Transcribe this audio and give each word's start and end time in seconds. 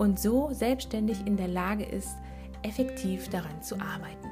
und 0.00 0.18
so 0.18 0.48
selbstständig 0.52 1.26
in 1.26 1.36
der 1.36 1.46
Lage 1.46 1.84
ist, 1.84 2.16
effektiv 2.62 3.28
daran 3.28 3.62
zu 3.62 3.74
arbeiten. 3.74 4.30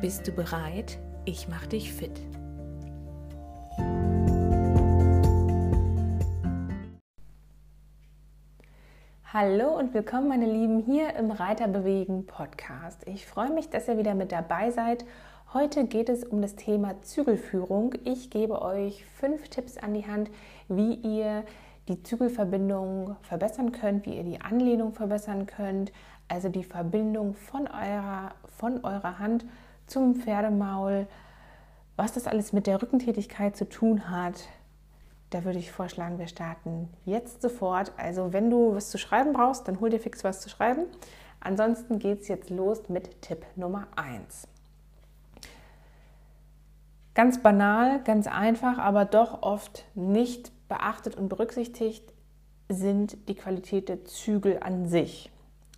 Bist 0.00 0.26
du 0.26 0.32
bereit? 0.32 0.98
Ich 1.26 1.48
mache 1.48 1.68
dich 1.68 1.92
fit. 1.92 2.18
Hallo 9.30 9.76
und 9.78 9.92
willkommen, 9.92 10.28
meine 10.28 10.50
Lieben, 10.50 10.78
hier 10.78 11.14
im 11.16 11.30
Reiterbewegen 11.30 12.24
Podcast. 12.24 13.06
Ich 13.06 13.26
freue 13.26 13.52
mich, 13.52 13.68
dass 13.68 13.88
ihr 13.88 13.98
wieder 13.98 14.14
mit 14.14 14.32
dabei 14.32 14.70
seid. 14.70 15.04
Heute 15.52 15.84
geht 15.84 16.08
es 16.08 16.24
um 16.24 16.40
das 16.40 16.56
Thema 16.56 17.02
Zügelführung. 17.02 17.92
Ich 18.04 18.30
gebe 18.30 18.62
euch 18.62 19.04
fünf 19.04 19.50
Tipps 19.50 19.76
an 19.76 19.92
die 19.92 20.06
Hand, 20.06 20.30
wie 20.68 20.94
ihr 20.94 21.44
die 21.88 22.02
Zügelverbindung 22.02 23.16
verbessern 23.22 23.72
könnt, 23.72 24.06
wie 24.06 24.16
ihr 24.16 24.24
die 24.24 24.40
Anlehnung 24.40 24.92
verbessern 24.92 25.46
könnt, 25.46 25.92
also 26.28 26.48
die 26.48 26.64
Verbindung 26.64 27.34
von 27.34 27.68
eurer, 27.68 28.32
von 28.56 28.84
eurer 28.84 29.18
Hand 29.18 29.44
zum 29.86 30.16
Pferdemaul, 30.16 31.06
was 31.96 32.12
das 32.12 32.26
alles 32.26 32.52
mit 32.52 32.66
der 32.66 32.82
Rückentätigkeit 32.82 33.56
zu 33.56 33.68
tun 33.68 34.10
hat. 34.10 34.48
Da 35.30 35.44
würde 35.44 35.58
ich 35.58 35.70
vorschlagen, 35.70 36.18
wir 36.18 36.28
starten 36.28 36.88
jetzt 37.04 37.42
sofort. 37.42 37.92
Also 37.96 38.32
wenn 38.32 38.50
du 38.50 38.74
was 38.74 38.90
zu 38.90 38.98
schreiben 38.98 39.32
brauchst, 39.32 39.66
dann 39.68 39.80
hol 39.80 39.90
dir 39.90 40.00
fix 40.00 40.24
was 40.24 40.40
zu 40.40 40.48
schreiben. 40.48 40.86
Ansonsten 41.40 41.98
geht 41.98 42.22
es 42.22 42.28
jetzt 42.28 42.50
los 42.50 42.88
mit 42.88 43.22
Tipp 43.22 43.44
Nummer 43.54 43.86
1. 43.96 44.48
Ganz 47.14 47.42
banal, 47.42 48.02
ganz 48.02 48.26
einfach, 48.26 48.78
aber 48.78 49.04
doch 49.04 49.42
oft 49.42 49.84
nicht 49.94 50.52
beachtet 50.68 51.16
und 51.16 51.28
berücksichtigt, 51.28 52.12
sind 52.68 53.28
die 53.28 53.34
Qualität 53.34 53.88
der 53.88 54.04
Zügel 54.04 54.58
an 54.60 54.88
sich. 54.88 55.30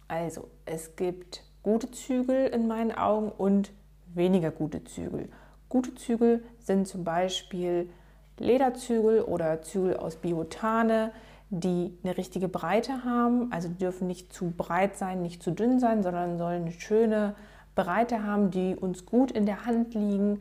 Also 0.06 0.48
es 0.64 0.96
gibt 0.96 1.42
gute 1.62 1.90
Zügel 1.90 2.46
in 2.46 2.66
meinen 2.66 2.92
Augen 2.92 3.30
und 3.30 3.72
weniger 4.14 4.50
gute 4.50 4.84
Zügel. 4.84 5.28
Gute 5.68 5.94
Zügel 5.94 6.42
sind 6.60 6.88
zum 6.88 7.04
Beispiel 7.04 7.90
Lederzügel 8.38 9.22
oder 9.22 9.60
Zügel 9.62 9.96
aus 9.96 10.16
Biotane, 10.16 11.12
die 11.50 11.96
eine 12.02 12.16
richtige 12.16 12.48
Breite 12.48 13.04
haben. 13.04 13.52
Also 13.52 13.68
dürfen 13.68 14.06
nicht 14.06 14.32
zu 14.32 14.50
breit 14.50 14.96
sein, 14.96 15.20
nicht 15.20 15.42
zu 15.42 15.50
dünn 15.50 15.78
sein, 15.80 16.02
sondern 16.02 16.38
sollen 16.38 16.62
eine 16.62 16.72
schöne 16.72 17.34
Breite 17.74 18.22
haben, 18.22 18.50
die 18.50 18.74
uns 18.74 19.06
gut 19.06 19.30
in 19.30 19.46
der 19.46 19.66
Hand 19.66 19.94
liegen. 19.94 20.40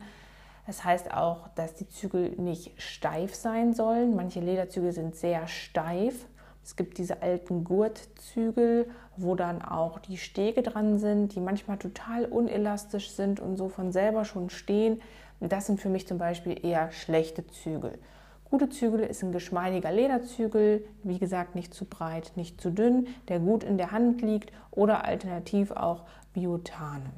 Das 0.68 0.84
heißt 0.84 1.14
auch, 1.14 1.48
dass 1.54 1.72
die 1.76 1.88
Zügel 1.88 2.32
nicht 2.36 2.78
steif 2.78 3.34
sein 3.34 3.72
sollen. 3.72 4.14
Manche 4.14 4.40
Lederzügel 4.40 4.92
sind 4.92 5.16
sehr 5.16 5.48
steif. 5.48 6.26
Es 6.62 6.76
gibt 6.76 6.98
diese 6.98 7.22
alten 7.22 7.64
Gurtzügel, 7.64 8.90
wo 9.16 9.34
dann 9.34 9.62
auch 9.62 9.98
die 9.98 10.18
Stege 10.18 10.60
dran 10.60 10.98
sind, 10.98 11.34
die 11.34 11.40
manchmal 11.40 11.78
total 11.78 12.26
unelastisch 12.26 13.12
sind 13.12 13.40
und 13.40 13.56
so 13.56 13.70
von 13.70 13.92
selber 13.92 14.26
schon 14.26 14.50
stehen. 14.50 15.00
Das 15.40 15.64
sind 15.64 15.80
für 15.80 15.88
mich 15.88 16.06
zum 16.06 16.18
Beispiel 16.18 16.62
eher 16.62 16.92
schlechte 16.92 17.46
Zügel. 17.46 17.98
Gute 18.50 18.68
Zügel 18.68 19.00
ist 19.00 19.22
ein 19.22 19.32
geschmeidiger 19.32 19.90
Lederzügel, 19.90 20.84
wie 21.02 21.18
gesagt 21.18 21.54
nicht 21.54 21.72
zu 21.72 21.86
breit, 21.86 22.32
nicht 22.36 22.60
zu 22.60 22.68
dünn, 22.70 23.06
der 23.28 23.38
gut 23.38 23.64
in 23.64 23.78
der 23.78 23.90
Hand 23.90 24.20
liegt 24.20 24.52
oder 24.70 25.06
alternativ 25.06 25.70
auch 25.70 26.04
Biotane. 26.34 27.10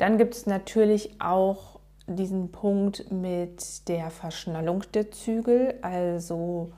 Dann 0.00 0.16
gibt 0.16 0.34
es 0.34 0.46
natürlich 0.46 1.20
auch 1.20 1.78
diesen 2.06 2.50
Punkt 2.50 3.12
mit 3.12 3.86
der 3.86 4.08
Verschnallung 4.08 4.82
der 4.94 5.10
Zügel. 5.10 5.74
Also 5.82 6.72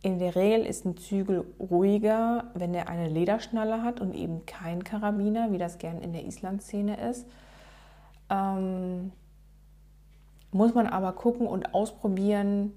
in 0.00 0.20
der 0.20 0.36
Regel 0.36 0.64
ist 0.64 0.84
ein 0.84 0.96
Zügel 0.96 1.44
ruhiger, 1.58 2.44
wenn 2.54 2.72
er 2.72 2.88
eine 2.88 3.08
Lederschnalle 3.08 3.82
hat 3.82 4.00
und 4.00 4.14
eben 4.14 4.46
kein 4.46 4.84
Karabiner, 4.84 5.50
wie 5.50 5.58
das 5.58 5.78
gern 5.78 6.00
in 6.00 6.12
der 6.12 6.24
Island-Szene 6.24 7.10
ist. 7.10 7.26
Ähm, 8.30 9.10
muss 10.52 10.72
man 10.72 10.86
aber 10.86 11.14
gucken 11.14 11.48
und 11.48 11.74
ausprobieren. 11.74 12.72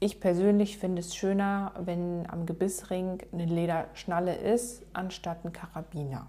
Ich 0.00 0.18
persönlich 0.18 0.76
finde 0.76 0.98
es 0.98 1.14
schöner, 1.14 1.70
wenn 1.78 2.28
am 2.28 2.46
Gebissring 2.46 3.22
eine 3.32 3.46
Lederschnalle 3.46 4.34
ist, 4.34 4.82
anstatt 4.92 5.44
ein 5.44 5.52
Karabiner. 5.52 6.26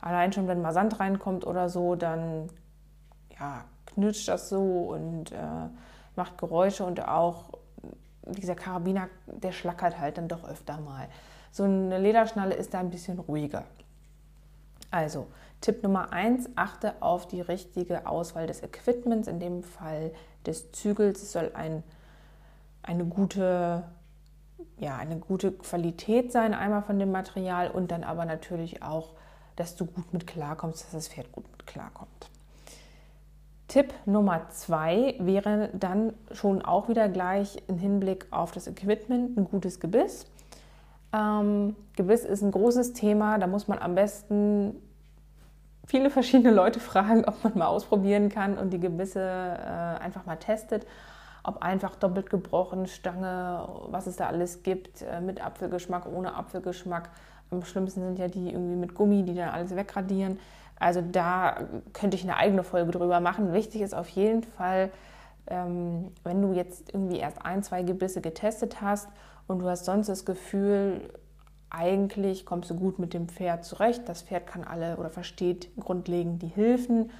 Allein 0.00 0.32
schon, 0.32 0.48
wenn 0.48 0.62
mal 0.62 0.72
Sand 0.72 1.00
reinkommt 1.00 1.46
oder 1.46 1.68
so, 1.68 1.94
dann 1.94 2.48
ja, 3.38 3.64
knutscht 3.86 4.28
das 4.28 4.48
so 4.48 4.90
und 4.90 5.32
äh, 5.32 5.68
macht 6.16 6.38
Geräusche 6.38 6.84
und 6.84 7.06
auch 7.06 7.50
dieser 8.26 8.54
Karabiner, 8.54 9.08
der 9.26 9.52
schlackert 9.52 9.98
halt 9.98 10.18
dann 10.18 10.28
doch 10.28 10.44
öfter 10.48 10.78
mal. 10.80 11.08
So 11.50 11.64
eine 11.64 11.98
Lederschnalle 11.98 12.54
ist 12.54 12.74
da 12.74 12.80
ein 12.80 12.90
bisschen 12.90 13.18
ruhiger. 13.18 13.64
Also, 14.90 15.26
Tipp 15.60 15.82
Nummer 15.82 16.12
1, 16.12 16.50
achte 16.56 16.94
auf 17.00 17.26
die 17.26 17.40
richtige 17.40 18.06
Auswahl 18.06 18.46
des 18.46 18.62
Equipments, 18.62 19.28
in 19.28 19.40
dem 19.40 19.62
Fall 19.62 20.12
des 20.46 20.72
Zügels. 20.72 21.22
Es 21.22 21.32
soll 21.32 21.50
ein, 21.54 21.82
eine, 22.82 23.04
gute, 23.04 23.84
ja, 24.78 24.96
eine 24.96 25.18
gute 25.18 25.52
Qualität 25.52 26.32
sein, 26.32 26.54
einmal 26.54 26.82
von 26.82 26.98
dem 26.98 27.10
Material 27.10 27.70
und 27.70 27.90
dann 27.90 28.04
aber 28.04 28.24
natürlich 28.24 28.82
auch 28.82 29.14
dass 29.58 29.76
du 29.76 29.86
gut 29.86 30.12
mit 30.12 30.26
klarkommst, 30.26 30.84
dass 30.84 30.90
das 30.92 31.08
Pferd 31.08 31.32
gut 31.32 31.44
mit 31.50 31.66
klarkommt. 31.66 32.30
Tipp 33.68 33.92
Nummer 34.06 34.48
zwei 34.48 35.14
wäre 35.18 35.68
dann 35.74 36.14
schon 36.32 36.64
auch 36.64 36.88
wieder 36.88 37.08
gleich 37.08 37.62
im 37.68 37.78
Hinblick 37.78 38.26
auf 38.30 38.52
das 38.52 38.66
Equipment 38.66 39.36
ein 39.36 39.44
gutes 39.44 39.78
Gebiss. 39.78 40.26
Ähm, 41.12 41.76
Gebiss 41.96 42.24
ist 42.24 42.42
ein 42.42 42.50
großes 42.50 42.94
Thema, 42.94 43.38
da 43.38 43.46
muss 43.46 43.68
man 43.68 43.78
am 43.78 43.94
besten 43.94 44.74
viele 45.86 46.10
verschiedene 46.10 46.54
Leute 46.54 46.80
fragen, 46.80 47.24
ob 47.26 47.42
man 47.44 47.58
mal 47.58 47.66
ausprobieren 47.66 48.28
kann 48.28 48.56
und 48.56 48.70
die 48.70 48.80
Gebisse 48.80 49.20
äh, 49.20 50.02
einfach 50.02 50.24
mal 50.26 50.36
testet. 50.36 50.86
Ob 51.44 51.62
einfach 51.62 51.96
doppelt 51.96 52.28
gebrochen, 52.28 52.86
Stange, 52.86 53.66
was 53.88 54.06
es 54.06 54.16
da 54.16 54.26
alles 54.26 54.62
gibt, 54.62 55.00
äh, 55.02 55.20
mit 55.20 55.42
Apfelgeschmack, 55.42 56.04
ohne 56.06 56.34
Apfelgeschmack. 56.34 57.08
Am 57.50 57.64
schlimmsten 57.64 58.02
sind 58.02 58.18
ja 58.18 58.28
die 58.28 58.50
irgendwie 58.50 58.76
mit 58.76 58.94
Gummi, 58.94 59.22
die 59.22 59.34
dann 59.34 59.50
alles 59.50 59.74
wegradieren. 59.74 60.38
Also 60.78 61.02
da 61.02 61.68
könnte 61.92 62.16
ich 62.16 62.22
eine 62.22 62.36
eigene 62.36 62.62
Folge 62.62 62.92
drüber 62.92 63.20
machen. 63.20 63.52
Wichtig 63.52 63.80
ist 63.80 63.94
auf 63.94 64.08
jeden 64.10 64.42
Fall, 64.42 64.90
ähm, 65.48 66.12
wenn 66.24 66.40
du 66.40 66.52
jetzt 66.52 66.92
irgendwie 66.92 67.18
erst 67.18 67.44
ein, 67.44 67.62
zwei 67.62 67.82
Gebisse 67.82 68.20
getestet 68.20 68.80
hast 68.80 69.08
und 69.46 69.60
du 69.60 69.68
hast 69.68 69.86
sonst 69.86 70.08
das 70.08 70.24
Gefühl, 70.24 71.10
eigentlich 71.70 72.46
kommst 72.46 72.70
du 72.70 72.76
gut 72.76 72.98
mit 72.98 73.12
dem 73.12 73.28
Pferd 73.28 73.64
zurecht. 73.64 74.08
Das 74.08 74.22
Pferd 74.22 74.46
kann 74.46 74.64
alle 74.64 74.96
oder 74.96 75.10
versteht 75.10 75.70
grundlegend 75.78 76.42
die 76.42 76.48
Hilfen. 76.48 77.10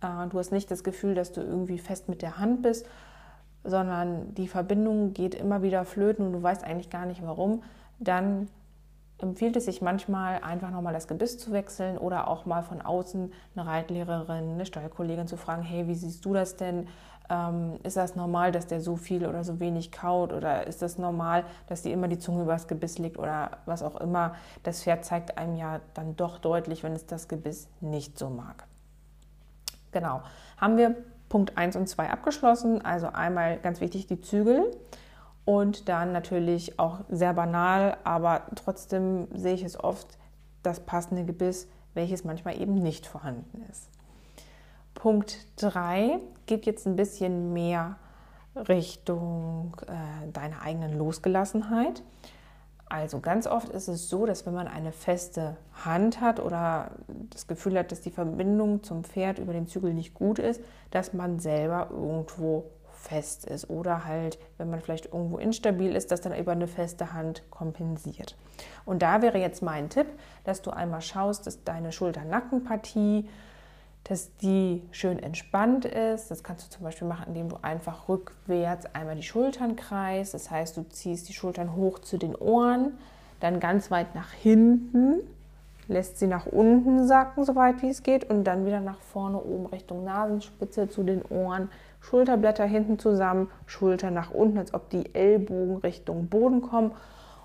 Äh, 0.00 0.28
du 0.28 0.38
hast 0.38 0.52
nicht 0.52 0.70
das 0.70 0.84
Gefühl, 0.84 1.14
dass 1.14 1.32
du 1.32 1.40
irgendwie 1.40 1.78
fest 1.78 2.08
mit 2.08 2.22
der 2.22 2.38
Hand 2.38 2.62
bist, 2.62 2.86
sondern 3.62 4.34
die 4.34 4.48
Verbindung 4.48 5.14
geht 5.14 5.34
immer 5.34 5.62
wieder 5.62 5.84
flöten 5.84 6.26
und 6.26 6.32
du 6.32 6.42
weißt 6.42 6.64
eigentlich 6.64 6.90
gar 6.90 7.06
nicht 7.06 7.24
warum. 7.24 7.62
Dann 7.98 8.48
empfiehlt 9.24 9.56
es 9.56 9.64
sich 9.64 9.82
manchmal 9.82 10.42
einfach 10.42 10.70
nochmal 10.70 10.92
das 10.92 11.08
Gebiss 11.08 11.38
zu 11.38 11.52
wechseln 11.52 11.98
oder 11.98 12.28
auch 12.28 12.46
mal 12.46 12.62
von 12.62 12.80
außen 12.80 13.32
eine 13.56 13.66
Reitlehrerin, 13.66 14.52
eine 14.52 14.66
Steuerkollegin 14.66 15.26
zu 15.26 15.36
fragen, 15.36 15.62
hey, 15.62 15.88
wie 15.88 15.94
siehst 15.94 16.24
du 16.24 16.32
das 16.32 16.56
denn? 16.56 16.86
Ähm, 17.30 17.78
ist 17.82 17.96
das 17.96 18.16
normal, 18.16 18.52
dass 18.52 18.66
der 18.66 18.80
so 18.80 18.96
viel 18.96 19.26
oder 19.26 19.44
so 19.44 19.58
wenig 19.58 19.90
kaut 19.90 20.32
oder 20.32 20.66
ist 20.66 20.82
das 20.82 20.98
normal, 20.98 21.44
dass 21.66 21.82
die 21.82 21.90
immer 21.90 22.06
die 22.06 22.18
Zunge 22.18 22.42
übers 22.42 22.68
Gebiss 22.68 22.98
legt 22.98 23.18
oder 23.18 23.58
was 23.64 23.82
auch 23.82 23.96
immer? 23.96 24.34
Das 24.62 24.82
Pferd 24.82 25.04
zeigt 25.04 25.38
einem 25.38 25.56
ja 25.56 25.80
dann 25.94 26.16
doch 26.16 26.38
deutlich, 26.38 26.82
wenn 26.82 26.92
es 26.92 27.06
das 27.06 27.26
Gebiss 27.26 27.68
nicht 27.80 28.18
so 28.18 28.28
mag. 28.28 28.66
Genau. 29.92 30.22
Haben 30.58 30.76
wir 30.76 30.96
Punkt 31.30 31.56
1 31.56 31.76
und 31.76 31.88
2 31.88 32.10
abgeschlossen. 32.10 32.84
Also 32.84 33.08
einmal 33.08 33.58
ganz 33.58 33.80
wichtig 33.80 34.06
die 34.06 34.20
Zügel. 34.20 34.70
Und 35.44 35.88
dann 35.88 36.12
natürlich 36.12 36.78
auch 36.78 37.00
sehr 37.08 37.34
banal, 37.34 37.98
aber 38.04 38.42
trotzdem 38.54 39.28
sehe 39.34 39.54
ich 39.54 39.62
es 39.62 39.78
oft, 39.78 40.18
das 40.62 40.80
passende 40.80 41.24
Gebiss, 41.24 41.68
welches 41.92 42.24
manchmal 42.24 42.60
eben 42.60 42.74
nicht 42.74 43.06
vorhanden 43.06 43.62
ist. 43.70 43.90
Punkt 44.94 45.46
3 45.56 46.18
geht 46.46 46.64
jetzt 46.64 46.86
ein 46.86 46.96
bisschen 46.96 47.52
mehr 47.52 47.96
Richtung 48.56 49.76
äh, 49.86 50.30
deiner 50.32 50.62
eigenen 50.62 50.96
Losgelassenheit. 50.96 52.02
Also 52.86 53.20
ganz 53.20 53.46
oft 53.46 53.70
ist 53.70 53.88
es 53.88 54.08
so, 54.08 54.24
dass 54.24 54.46
wenn 54.46 54.54
man 54.54 54.68
eine 54.68 54.92
feste 54.92 55.56
Hand 55.84 56.20
hat 56.20 56.38
oder 56.38 56.92
das 57.30 57.46
Gefühl 57.46 57.78
hat, 57.78 57.90
dass 57.90 58.02
die 58.02 58.10
Verbindung 58.10 58.82
zum 58.82 59.04
Pferd 59.04 59.38
über 59.38 59.52
den 59.52 59.66
Zügel 59.66 59.92
nicht 59.94 60.14
gut 60.14 60.38
ist, 60.38 60.62
dass 60.90 61.12
man 61.12 61.38
selber 61.38 61.88
irgendwo 61.90 62.64
fest 63.08 63.44
ist 63.46 63.70
oder 63.70 64.04
halt, 64.04 64.38
wenn 64.58 64.70
man 64.70 64.80
vielleicht 64.80 65.06
irgendwo 65.06 65.38
instabil 65.38 65.94
ist, 65.94 66.10
das 66.10 66.20
dann 66.20 66.34
über 66.36 66.52
eine 66.52 66.66
feste 66.66 67.12
Hand 67.12 67.42
kompensiert. 67.50 68.36
Und 68.84 69.02
da 69.02 69.22
wäre 69.22 69.38
jetzt 69.38 69.62
mein 69.62 69.88
Tipp, 69.88 70.06
dass 70.44 70.62
du 70.62 70.70
einmal 70.70 71.02
schaust, 71.02 71.46
dass 71.46 71.64
deine 71.64 71.92
Schulter-Nackenpartie 71.92 73.28
dass 74.04 74.36
die 74.36 74.82
schön 74.92 75.18
entspannt 75.18 75.86
ist. 75.86 76.30
Das 76.30 76.44
kannst 76.44 76.66
du 76.66 76.70
zum 76.70 76.84
Beispiel 76.84 77.08
machen, 77.08 77.28
indem 77.28 77.48
du 77.48 77.56
einfach 77.62 78.08
rückwärts 78.08 78.86
einmal 78.94 79.16
die 79.16 79.22
Schultern 79.22 79.76
kreist. 79.76 80.34
Das 80.34 80.50
heißt, 80.50 80.76
du 80.76 80.86
ziehst 80.88 81.28
die 81.28 81.32
Schultern 81.32 81.74
hoch 81.74 81.98
zu 81.98 82.18
den 82.18 82.36
Ohren, 82.36 82.98
dann 83.40 83.60
ganz 83.60 83.90
weit 83.90 84.14
nach 84.14 84.30
hinten, 84.30 85.20
lässt 85.88 86.18
sie 86.18 86.26
nach 86.26 86.46
unten 86.46 87.06
sacken, 87.06 87.44
soweit 87.44 87.82
wie 87.82 87.88
es 87.88 88.02
geht, 88.02 88.28
und 88.28 88.44
dann 88.44 88.66
wieder 88.66 88.80
nach 88.80 89.00
vorne 89.00 89.38
oben 89.38 89.66
Richtung 89.66 90.04
Nasenspitze 90.04 90.88
zu 90.88 91.02
den 91.02 91.22
Ohren. 91.22 91.70
Schulterblätter 92.04 92.64
hinten 92.64 92.98
zusammen, 92.98 93.50
Schulter 93.64 94.10
nach 94.10 94.30
unten, 94.30 94.58
als 94.58 94.74
ob 94.74 94.90
die 94.90 95.14
Ellbogen 95.14 95.78
Richtung 95.78 96.28
Boden 96.28 96.60
kommen. 96.60 96.92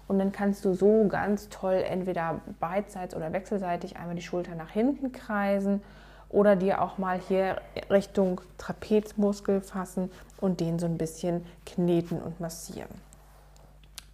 Und 0.08 0.20
dann 0.20 0.32
kannst 0.32 0.66
du 0.66 0.74
so 0.74 1.08
ganz 1.08 1.48
toll 1.50 1.84
entweder 1.88 2.42
beidseits 2.60 3.16
oder 3.16 3.32
wechselseitig 3.32 3.96
einmal 3.96 4.16
die 4.16 4.22
Schulter 4.22 4.56
nach 4.56 4.72
hinten 4.72 5.12
kreisen 5.12 5.82
oder 6.30 6.56
dir 6.56 6.82
auch 6.82 6.98
mal 6.98 7.20
hier 7.20 7.62
Richtung 7.90 8.42
Trapezmuskel 8.58 9.62
fassen 9.62 10.12
und 10.42 10.60
den 10.60 10.78
so 10.78 10.88
ein 10.88 10.98
bisschen 10.98 11.46
kneten 11.66 12.22
und 12.22 12.40
massieren. 12.40 12.90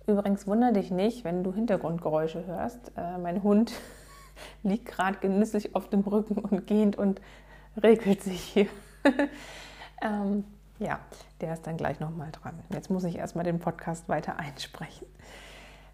Übrigens 0.06 0.45
wundere 0.45 0.74
dich 0.74 0.92
nicht, 0.92 1.24
wenn 1.24 1.44
du 1.44 1.53
Hintergrundgeräusche 1.53 2.45
hörst. 2.45 2.92
Äh, 2.95 3.18
mein 3.18 3.42
Hund 3.42 3.74
liegt 4.63 4.86
gerade 4.86 5.18
genüsslich 5.18 5.75
auf 5.75 5.89
dem 5.89 6.01
Rücken 6.01 6.38
und 6.38 6.68
gähnt 6.68 6.97
und 6.97 7.19
regelt 7.81 8.21
sich 8.21 8.42
hier. 8.42 8.68
ähm, 10.01 10.44
ja, 10.80 11.00
der 11.42 11.53
ist 11.53 11.65
dann 11.68 11.77
gleich 11.77 12.00
nochmal 12.00 12.31
dran. 12.31 12.59
Jetzt 12.69 12.89
muss 12.89 13.03
ich 13.03 13.18
erstmal 13.18 13.45
den 13.45 13.59
Podcast 13.59 14.09
weiter 14.09 14.38
einsprechen. 14.39 15.07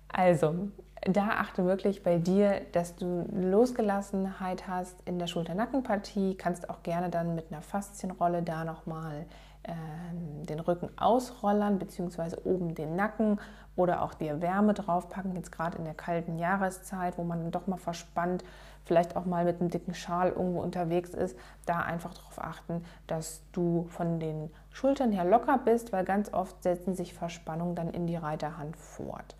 Also, 0.07 0.69
da 1.03 1.29
achte 1.29 1.65
wirklich 1.65 2.03
bei 2.03 2.17
dir, 2.17 2.61
dass 2.73 2.95
du 2.95 3.27
Losgelassenheit 3.31 4.67
hast 4.67 4.95
in 5.05 5.17
der 5.17 5.27
Schulter-Nackenpartie. 5.27 6.35
Kannst 6.35 6.69
auch 6.69 6.83
gerne 6.83 7.09
dann 7.09 7.33
mit 7.33 7.51
einer 7.51 7.61
Faszienrolle 7.61 8.43
da 8.43 8.65
nochmal 8.65 9.25
den 9.67 10.59
Rücken 10.59 10.89
ausrollern, 10.97 11.79
beziehungsweise 11.79 12.45
oben 12.45 12.73
den 12.73 12.95
Nacken 12.95 13.39
oder 13.75 14.01
auch 14.01 14.13
dir 14.13 14.41
Wärme 14.41 14.73
draufpacken. 14.73 15.35
Jetzt 15.35 15.51
gerade 15.51 15.77
in 15.77 15.85
der 15.85 15.93
kalten 15.93 16.37
Jahreszeit, 16.37 17.17
wo 17.17 17.23
man 17.23 17.41
dann 17.41 17.51
doch 17.51 17.67
mal 17.67 17.77
verspannt, 17.77 18.43
vielleicht 18.83 19.15
auch 19.15 19.25
mal 19.25 19.45
mit 19.45 19.61
einem 19.61 19.69
dicken 19.69 19.93
Schal 19.93 20.29
irgendwo 20.29 20.61
unterwegs 20.61 21.11
ist, 21.11 21.37
da 21.65 21.79
einfach 21.79 22.13
darauf 22.13 22.41
achten, 22.41 22.83
dass 23.07 23.43
du 23.51 23.85
von 23.89 24.19
den 24.19 24.49
Schultern 24.71 25.11
her 25.11 25.25
locker 25.25 25.59
bist, 25.59 25.93
weil 25.93 26.03
ganz 26.03 26.33
oft 26.33 26.61
setzen 26.63 26.95
sich 26.95 27.13
Verspannungen 27.13 27.75
dann 27.75 27.91
in 27.91 28.07
die 28.07 28.15
Reiterhand 28.15 28.75
fort. 28.75 29.35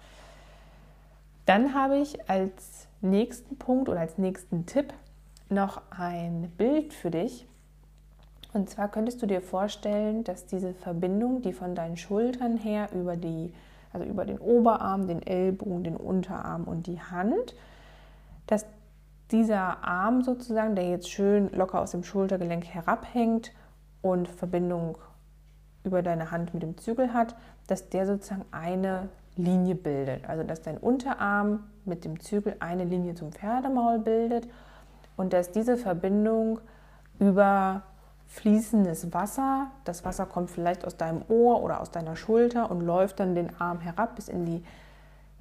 Dann 1.46 1.74
habe 1.74 1.98
ich 1.98 2.30
als 2.30 2.88
nächsten 3.02 3.58
Punkt 3.58 3.90
oder 3.90 4.00
als 4.00 4.18
nächsten 4.18 4.66
Tipp 4.68 4.94
noch 5.50 5.82
ein 5.90 6.52
Bild 6.56 6.94
für 6.94 7.12
dich. 7.12 7.48
Und 8.54 8.70
zwar 8.70 8.90
könntest 8.90 9.22
du 9.22 9.28
dir 9.28 9.42
vorstellen, 9.42 10.24
dass 10.24 10.46
diese 10.46 10.74
Verbindung, 10.74 11.42
die 11.42 11.54
von 11.54 11.74
deinen 11.76 11.98
Schultern 11.98 12.58
her 12.58 12.90
über 12.94 13.16
die, 13.16 13.54
also 13.94 14.06
über 14.06 14.26
den 14.26 14.40
Oberarm, 14.40 15.08
den 15.08 15.26
Ellbogen, 15.26 15.84
den 15.84 15.96
Unterarm 15.96 16.66
und 16.66 16.88
die 16.88 17.00
Hand, 17.00 17.56
dass 18.48 18.66
dieser 19.32 19.84
Arm 19.84 20.24
sozusagen, 20.24 20.76
der 20.76 20.90
jetzt 20.90 21.10
schön 21.10 21.50
locker 21.54 21.80
aus 21.80 21.92
dem 21.92 22.04
Schultergelenk 22.04 22.66
herabhängt 22.66 23.54
und 24.02 24.28
Verbindung 24.28 24.98
über 25.84 26.02
deine 26.02 26.32
Hand 26.32 26.54
mit 26.54 26.62
dem 26.64 26.78
Zügel 26.78 27.14
hat, 27.14 27.36
dass 27.68 27.90
der 27.90 28.06
sozusagen 28.06 28.46
eine 28.52 29.08
Linie 29.38 29.76
bildet. 29.76 30.28
Also 30.28 30.44
dass 30.44 30.62
dein 30.62 30.78
Unterarm 30.78 31.64
mit 31.86 32.04
dem 32.04 32.20
Zügel 32.20 32.56
eine 32.60 32.84
Linie 32.84 33.16
zum 33.16 33.32
Pferdemaul 33.32 34.00
bildet 34.00 34.50
und 35.16 35.34
dass 35.34 35.52
diese 35.52 35.78
Verbindung 35.78 36.60
über 37.20 37.84
fließendes 38.32 39.14
Wasser, 39.14 39.68
das 39.84 40.06
Wasser 40.06 40.26
kommt 40.26 40.50
vielleicht 40.50 40.86
aus 40.86 40.98
deinem 40.98 41.24
Ohr 41.28 41.62
oder 41.62 41.82
aus 41.82 41.92
deiner 41.92 42.16
Schulter 42.16 42.72
und 42.72 42.82
läuft 42.82 43.20
dann 43.20 43.36
den 43.36 43.60
Arm 43.60 43.80
herab 43.80 44.16
bis 44.16 44.28
in 44.28 44.46
die 44.46 44.64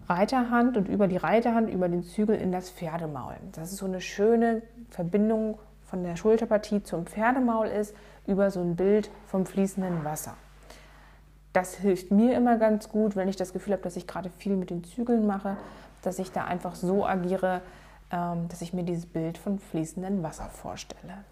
Reiterhand 0.08 0.76
und 0.76 0.88
über 0.88 1.06
die 1.06 1.16
Reiterhand, 1.16 1.70
über 1.70 1.88
den 1.88 2.02
Zügel 2.02 2.36
in 2.36 2.50
das 2.50 2.70
Pferdemaul. 2.70 3.36
Das 3.52 3.70
ist 3.70 3.78
so 3.78 3.86
eine 3.86 4.00
schöne 4.00 4.62
Verbindung 4.88 5.58
von 5.84 6.02
der 6.02 6.16
Schulterpartie 6.16 6.82
zum 6.82 7.06
Pferdemaul 7.06 7.68
ist, 7.68 7.94
über 8.26 8.50
so 8.50 8.60
ein 8.60 8.76
Bild 8.76 9.10
vom 9.26 9.46
fließenden 9.46 10.04
Wasser 10.04 10.34
das 11.52 11.74
hilft 11.74 12.10
mir 12.10 12.36
immer 12.36 12.56
ganz 12.58 12.88
gut, 12.88 13.16
wenn 13.16 13.28
ich 13.28 13.36
das 13.36 13.52
Gefühl 13.52 13.72
habe, 13.72 13.82
dass 13.82 13.96
ich 13.96 14.06
gerade 14.06 14.30
viel 14.30 14.56
mit 14.56 14.70
den 14.70 14.84
Zügeln 14.84 15.26
mache, 15.26 15.56
dass 16.02 16.18
ich 16.18 16.30
da 16.32 16.44
einfach 16.44 16.74
so 16.74 17.04
agiere, 17.04 17.62
ähm, 18.12 18.48
dass 18.48 18.62
ich 18.62 18.72
mir 18.72 18.84
dieses 18.84 19.06
Bild 19.06 19.36
von 19.38 19.58
fließendem 19.58 20.22
Wasser 20.22 20.48
vorstelle. 20.48 21.24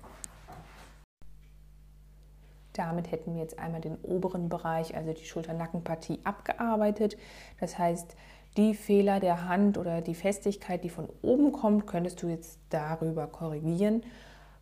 Damit 2.79 3.11
hätten 3.11 3.35
wir 3.35 3.43
jetzt 3.43 3.59
einmal 3.59 3.81
den 3.81 3.97
oberen 4.03 4.49
Bereich, 4.49 4.97
also 4.97 5.13
die 5.13 5.25
Schulter-Nackenpartie, 5.25 6.21
abgearbeitet. 6.23 7.17
Das 7.59 7.77
heißt, 7.77 8.15
die 8.57 8.75
Fehler 8.75 9.19
der 9.19 9.49
Hand 9.49 9.79
oder 9.79 10.01
die 10.01 10.15
Festigkeit, 10.15 10.85
die 10.85 10.89
von 10.89 11.09
oben 11.21 11.51
kommt, 11.51 11.89
könntest 11.89 12.23
du 12.23 12.29
jetzt 12.29 12.61
darüber 12.71 13.27
korrigieren. 13.27 14.05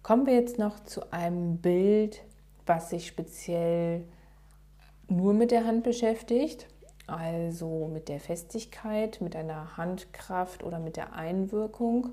Kommen 0.03 0.25
wir 0.25 0.33
jetzt 0.33 0.59
noch 0.59 0.81
zu 0.81 1.13
einem 1.13 1.59
Bild, 1.59 2.23
was 2.65 2.89
sich 2.89 3.07
speziell 3.07 4.05
nur 5.09 5.35
mit 5.35 5.51
der 5.51 5.67
Hand 5.67 5.83
beschäftigt, 5.83 6.69
also 7.07 7.91
mit 7.93 8.09
der 8.09 8.19
Festigkeit, 8.19 9.21
mit 9.21 9.37
einer 9.37 9.77
Handkraft 9.77 10.65
oder 10.65 10.79
mit 10.79 10.97
der 10.97 11.13
Einwirkung. 11.13 12.13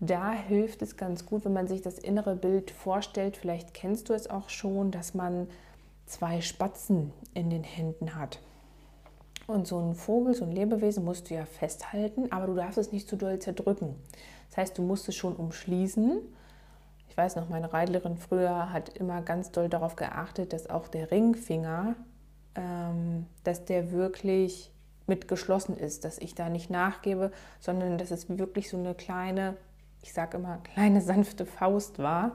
Da 0.00 0.32
hilft 0.32 0.82
es 0.82 0.96
ganz 0.96 1.24
gut, 1.24 1.44
wenn 1.44 1.52
man 1.52 1.66
sich 1.66 1.82
das 1.82 1.98
innere 1.98 2.36
Bild 2.36 2.70
vorstellt. 2.70 3.36
Vielleicht 3.36 3.74
kennst 3.74 4.08
du 4.08 4.12
es 4.12 4.28
auch 4.28 4.48
schon, 4.48 4.90
dass 4.90 5.14
man 5.14 5.48
zwei 6.06 6.40
Spatzen 6.40 7.12
in 7.32 7.50
den 7.50 7.64
Händen 7.64 8.14
hat. 8.14 8.40
Und 9.46 9.66
so 9.66 9.78
ein 9.78 9.94
Vogel, 9.94 10.34
so 10.34 10.44
ein 10.44 10.52
Lebewesen 10.52 11.04
musst 11.04 11.28
du 11.28 11.34
ja 11.34 11.44
festhalten, 11.44 12.32
aber 12.32 12.46
du 12.46 12.54
darfst 12.54 12.78
es 12.78 12.92
nicht 12.92 13.08
zu 13.08 13.16
doll 13.16 13.38
zerdrücken. 13.38 13.94
Das 14.50 14.58
heißt, 14.58 14.78
du 14.78 14.82
musst 14.82 15.08
es 15.08 15.16
schon 15.16 15.36
umschließen. 15.36 16.20
Ich 17.08 17.16
weiß 17.16 17.36
noch, 17.36 17.48
meine 17.48 17.72
Reitlerin 17.72 18.16
früher 18.16 18.72
hat 18.72 18.88
immer 18.96 19.22
ganz 19.22 19.52
doll 19.52 19.68
darauf 19.68 19.96
geachtet, 19.96 20.52
dass 20.52 20.68
auch 20.68 20.88
der 20.88 21.10
Ringfinger, 21.10 21.94
ähm, 22.54 23.26
dass 23.44 23.64
der 23.64 23.92
wirklich 23.92 24.70
mit 25.06 25.28
geschlossen 25.28 25.76
ist, 25.76 26.04
dass 26.04 26.18
ich 26.18 26.34
da 26.34 26.48
nicht 26.48 26.70
nachgebe, 26.70 27.30
sondern 27.60 27.98
dass 27.98 28.10
es 28.10 28.28
wirklich 28.38 28.70
so 28.70 28.78
eine 28.78 28.94
kleine, 28.94 29.56
ich 30.04 30.12
sage 30.12 30.36
immer, 30.36 30.58
kleine 30.58 31.00
sanfte 31.00 31.46
Faust 31.46 31.98
war 31.98 32.34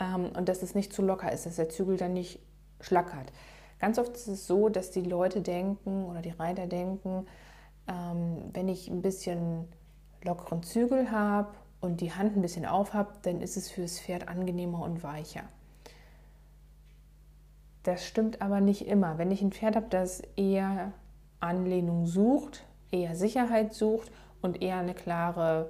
ähm, 0.00 0.30
und 0.34 0.48
dass 0.48 0.62
es 0.62 0.74
nicht 0.74 0.94
zu 0.94 1.02
locker 1.02 1.30
ist, 1.30 1.44
dass 1.44 1.56
der 1.56 1.68
Zügel 1.68 1.98
dann 1.98 2.14
nicht 2.14 2.40
schlackert. 2.80 3.30
Ganz 3.78 3.98
oft 3.98 4.16
ist 4.16 4.28
es 4.28 4.46
so, 4.46 4.70
dass 4.70 4.90
die 4.90 5.02
Leute 5.02 5.42
denken 5.42 6.06
oder 6.06 6.22
die 6.22 6.30
Reiter 6.30 6.66
denken, 6.66 7.26
ähm, 7.86 8.50
wenn 8.54 8.66
ich 8.66 8.88
ein 8.88 9.02
bisschen 9.02 9.68
lockeren 10.24 10.62
Zügel 10.62 11.10
habe 11.10 11.52
und 11.82 12.00
die 12.00 12.14
Hand 12.14 12.34
ein 12.34 12.40
bisschen 12.40 12.64
aufhabt, 12.64 13.26
dann 13.26 13.42
ist 13.42 13.58
es 13.58 13.70
fürs 13.70 14.00
Pferd 14.00 14.28
angenehmer 14.28 14.82
und 14.82 15.02
weicher. 15.02 15.42
Das 17.82 18.06
stimmt 18.06 18.40
aber 18.40 18.62
nicht 18.62 18.86
immer. 18.86 19.18
Wenn 19.18 19.30
ich 19.30 19.42
ein 19.42 19.52
Pferd 19.52 19.76
habe, 19.76 19.88
das 19.90 20.22
eher 20.36 20.92
Anlehnung 21.40 22.06
sucht, 22.06 22.64
eher 22.90 23.16
Sicherheit 23.16 23.74
sucht 23.74 24.10
und 24.40 24.62
eher 24.62 24.78
eine 24.78 24.94
klare, 24.94 25.68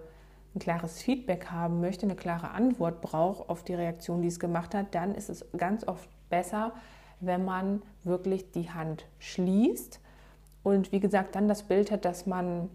ein 0.54 0.59
klares 0.59 1.00
Feedback 1.00 1.50
haben 1.50 1.80
möchte, 1.80 2.06
eine 2.06 2.16
klare 2.16 2.50
Antwort 2.50 3.00
braucht 3.00 3.49
auf 3.49 3.62
die 3.62 3.75
Reaktion, 3.75 4.23
die 4.23 4.28
es 4.28 4.38
gemacht 4.38 4.75
hat, 4.75 4.94
dann 4.94 5.14
ist 5.14 5.30
es 5.30 5.44
ganz 5.56 5.87
oft 5.87 6.09
besser, 6.28 6.73
wenn 7.21 7.44
man 7.44 7.82
wirklich 8.04 8.50
die 8.50 8.71
Hand 8.71 9.06
schließt 9.18 10.00
und 10.62 10.92
wie 10.92 11.00
gesagt 11.00 11.35
dann 11.35 11.49
das 11.49 11.62
Bild 11.62 11.90
hat, 11.90 12.04
dass 12.04 12.26
man 12.26 12.68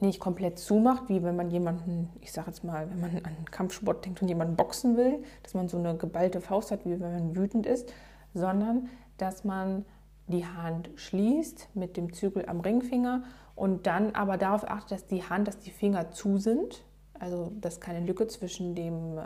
nicht 0.00 0.20
komplett 0.20 0.58
zumacht, 0.58 1.08
wie 1.08 1.22
wenn 1.22 1.36
man 1.36 1.50
jemanden, 1.50 2.10
ich 2.20 2.32
sage 2.32 2.48
jetzt 2.48 2.64
mal, 2.64 2.88
wenn 2.90 3.00
man 3.00 3.10
an 3.24 3.44
Kampfsport 3.50 4.04
denkt 4.04 4.20
und 4.20 4.28
jemanden 4.28 4.54
boxen 4.54 4.96
will, 4.96 5.22
dass 5.42 5.54
man 5.54 5.68
so 5.68 5.78
eine 5.78 5.96
geballte 5.96 6.40
Faust 6.40 6.70
hat, 6.70 6.84
wie 6.84 7.00
wenn 7.00 7.12
man 7.12 7.36
wütend 7.36 7.66
ist, 7.66 7.92
sondern 8.34 8.90
dass 9.16 9.44
man 9.44 9.86
die 10.28 10.46
Hand 10.46 10.90
schließt 10.96 11.68
mit 11.74 11.96
dem 11.96 12.12
Zügel 12.12 12.46
am 12.46 12.60
Ringfinger 12.60 13.22
und 13.54 13.86
dann 13.86 14.14
aber 14.14 14.36
darauf 14.36 14.68
achtet, 14.68 14.92
dass 14.92 15.06
die 15.06 15.22
Hand, 15.22 15.48
dass 15.48 15.58
die 15.58 15.70
Finger 15.70 16.10
zu 16.10 16.38
sind, 16.38 16.84
also 17.18 17.52
dass 17.60 17.80
keine 17.80 18.04
Lücke 18.04 18.26
zwischen 18.26 18.74
dem 18.74 19.18
äh, 19.18 19.22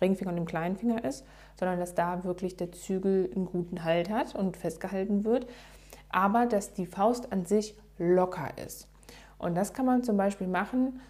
Ringfinger 0.00 0.30
und 0.30 0.36
dem 0.36 0.46
kleinen 0.46 0.76
Finger 0.76 1.04
ist, 1.04 1.24
sondern 1.56 1.78
dass 1.78 1.94
da 1.94 2.24
wirklich 2.24 2.56
der 2.56 2.72
Zügel 2.72 3.30
einen 3.34 3.46
guten 3.46 3.84
Halt 3.84 4.10
hat 4.10 4.34
und 4.34 4.56
festgehalten 4.56 5.24
wird, 5.24 5.46
aber 6.08 6.46
dass 6.46 6.72
die 6.72 6.86
Faust 6.86 7.32
an 7.32 7.44
sich 7.44 7.76
locker 7.98 8.50
ist. 8.64 8.88
Und 9.38 9.54
das 9.54 9.72
kann 9.72 9.86
man 9.86 10.02
zum 10.02 10.16
Beispiel 10.16 10.48
machen, 10.48 11.00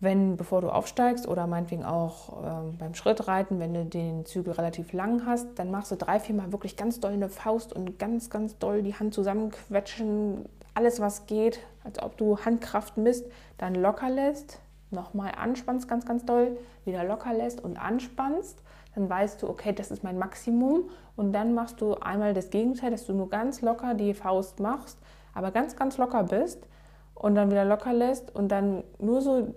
wenn, 0.00 0.36
bevor 0.36 0.60
du 0.60 0.68
aufsteigst 0.68 1.26
oder 1.26 1.46
meinetwegen 1.46 1.84
auch 1.84 2.42
äh, 2.42 2.76
beim 2.78 2.94
Schrittreiten, 2.94 3.58
wenn 3.60 3.72
du 3.72 3.84
den 3.84 4.26
Zügel 4.26 4.52
relativ 4.52 4.92
lang 4.92 5.24
hast, 5.24 5.58
dann 5.58 5.70
machst 5.70 5.90
du 5.90 5.96
drei, 5.96 6.20
vier 6.20 6.34
Mal 6.34 6.52
wirklich 6.52 6.76
ganz 6.76 7.00
doll 7.00 7.12
eine 7.12 7.28
Faust 7.28 7.72
und 7.72 7.98
ganz, 7.98 8.28
ganz 8.28 8.58
doll 8.58 8.82
die 8.82 8.94
Hand 8.94 9.14
zusammenquetschen, 9.14 10.44
alles 10.74 11.00
was 11.00 11.26
geht, 11.26 11.60
als 11.84 12.02
ob 12.02 12.18
du 12.18 12.38
Handkraft 12.38 12.98
misst, 12.98 13.26
dann 13.56 13.74
locker 13.74 14.10
lässt, 14.10 14.60
nochmal 14.90 15.32
anspannst 15.36 15.88
ganz, 15.88 16.04
ganz 16.04 16.26
doll, 16.26 16.58
wieder 16.84 17.04
locker 17.04 17.32
lässt 17.32 17.64
und 17.64 17.78
anspannst. 17.78 18.62
Dann 18.94 19.08
weißt 19.08 19.42
du, 19.42 19.48
okay, 19.48 19.72
das 19.72 19.90
ist 19.90 20.04
mein 20.04 20.18
Maximum. 20.18 20.90
Und 21.16 21.32
dann 21.32 21.54
machst 21.54 21.80
du 21.80 21.94
einmal 21.94 22.34
das 22.34 22.50
Gegenteil, 22.50 22.90
dass 22.90 23.06
du 23.06 23.14
nur 23.14 23.30
ganz 23.30 23.62
locker 23.62 23.94
die 23.94 24.14
Faust 24.14 24.60
machst, 24.60 24.98
aber 25.34 25.50
ganz, 25.50 25.76
ganz 25.76 25.96
locker 25.96 26.24
bist 26.24 26.66
und 27.14 27.34
dann 27.34 27.50
wieder 27.50 27.64
locker 27.64 27.92
lässt 27.92 28.34
und 28.34 28.48
dann 28.48 28.84
nur 28.98 29.22
so 29.22 29.54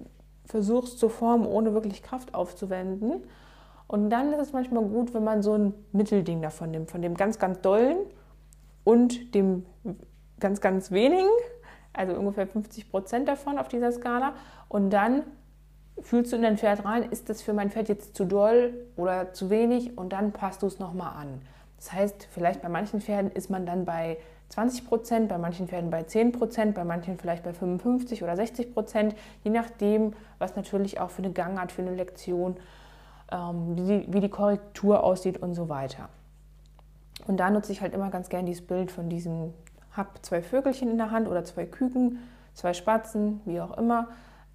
versuchst 0.50 1.00
zu 1.00 1.10
formen, 1.10 1.46
ohne 1.46 1.74
wirklich 1.74 2.04
Kraft 2.04 2.34
aufzuwenden. 2.34 3.24
Und 3.88 4.10
dann 4.10 4.34
ist 4.34 4.42
es 4.42 4.54
manchmal 4.54 4.84
gut, 4.84 5.14
wenn 5.14 5.24
man 5.24 5.42
so 5.42 5.54
ein 5.54 5.74
Mittelding 5.92 6.42
davon 6.42 6.72
nimmt, 6.72 6.92
von 6.92 7.02
dem 7.02 7.16
ganz, 7.16 7.40
ganz 7.40 7.62
dollen 7.62 7.98
und 8.84 9.34
dem 9.36 9.66
ganz, 10.40 10.60
ganz 10.60 10.92
wenigen, 10.92 11.30
also 11.94 12.14
ungefähr 12.14 12.48
50 12.48 12.90
Prozent 12.90 13.28
davon 13.28 13.58
auf 13.58 13.68
dieser 13.68 13.92
Skala. 13.92 14.34
Und 14.68 14.90
dann 14.90 15.24
fühlst 16.02 16.32
du 16.32 16.36
in 16.36 16.42
dein 16.42 16.58
Pferd 16.58 16.84
rein, 16.86 17.04
ist 17.04 17.30
das 17.30 17.42
für 17.42 17.54
mein 17.54 17.70
Pferd 17.70 17.90
jetzt 17.90 18.16
zu 18.16 18.26
doll 18.26 18.74
oder 18.96 19.34
zu 19.34 19.50
wenig? 19.50 19.98
Und 19.98 20.14
dann 20.14 20.32
passt 20.32 20.64
du 20.64 20.68
es 20.68 20.80
nochmal 20.80 21.14
an. 21.16 21.42
Das 21.78 21.94
heißt, 21.94 22.28
vielleicht 22.32 22.62
bei 22.62 22.70
manchen 22.70 23.02
Pferden 23.02 23.32
ist 23.32 23.50
man 23.50 23.66
dann 23.66 23.86
bei 23.86 24.18
20 24.50 24.88
Prozent, 24.88 25.30
bei 25.30 25.38
manchen 25.38 25.68
Pferden 25.68 25.92
bei 25.92 26.04
10 26.04 26.32
Prozent, 26.32 26.76
bei 26.76 26.84
manchen 26.84 27.18
vielleicht 27.18 27.44
bei 27.44 27.54
55 27.54 28.24
oder 28.24 28.36
60 28.36 28.74
Prozent, 28.74 29.16
je 29.44 29.52
nachdem, 29.52 30.14
was 30.40 30.56
natürlich 30.56 31.00
auch 31.00 31.12
für 31.12 31.24
eine 31.24 31.32
Gangart, 31.32 31.72
für 31.72 31.84
eine 31.84 31.96
Lektion, 31.96 32.58
ähm, 33.32 33.76
wie, 33.76 33.86
die, 33.86 34.14
wie 34.14 34.20
die 34.20 34.30
Korrektur 34.30 35.04
aussieht 35.04 35.38
und 35.38 35.54
so 35.54 35.70
weiter. 35.70 36.10
Und 37.28 37.38
da 37.38 37.52
nutze 37.52 37.72
ich 37.72 37.82
halt 37.82 37.94
immer 37.94 38.10
ganz 38.10 38.30
gern 38.30 38.48
dieses 38.48 38.66
Bild 38.66 38.92
von 38.92 39.08
diesem, 39.08 39.54
hab 39.96 40.26
zwei 40.26 40.42
Vögelchen 40.42 40.90
in 40.90 40.98
der 40.98 41.12
Hand 41.12 41.28
oder 41.28 41.46
zwei 41.46 41.66
Küken, 41.66 42.18
zwei 42.56 42.74
Spatzen, 42.74 43.42
wie 43.46 43.62
auch 43.62 43.78
immer. 43.78 44.08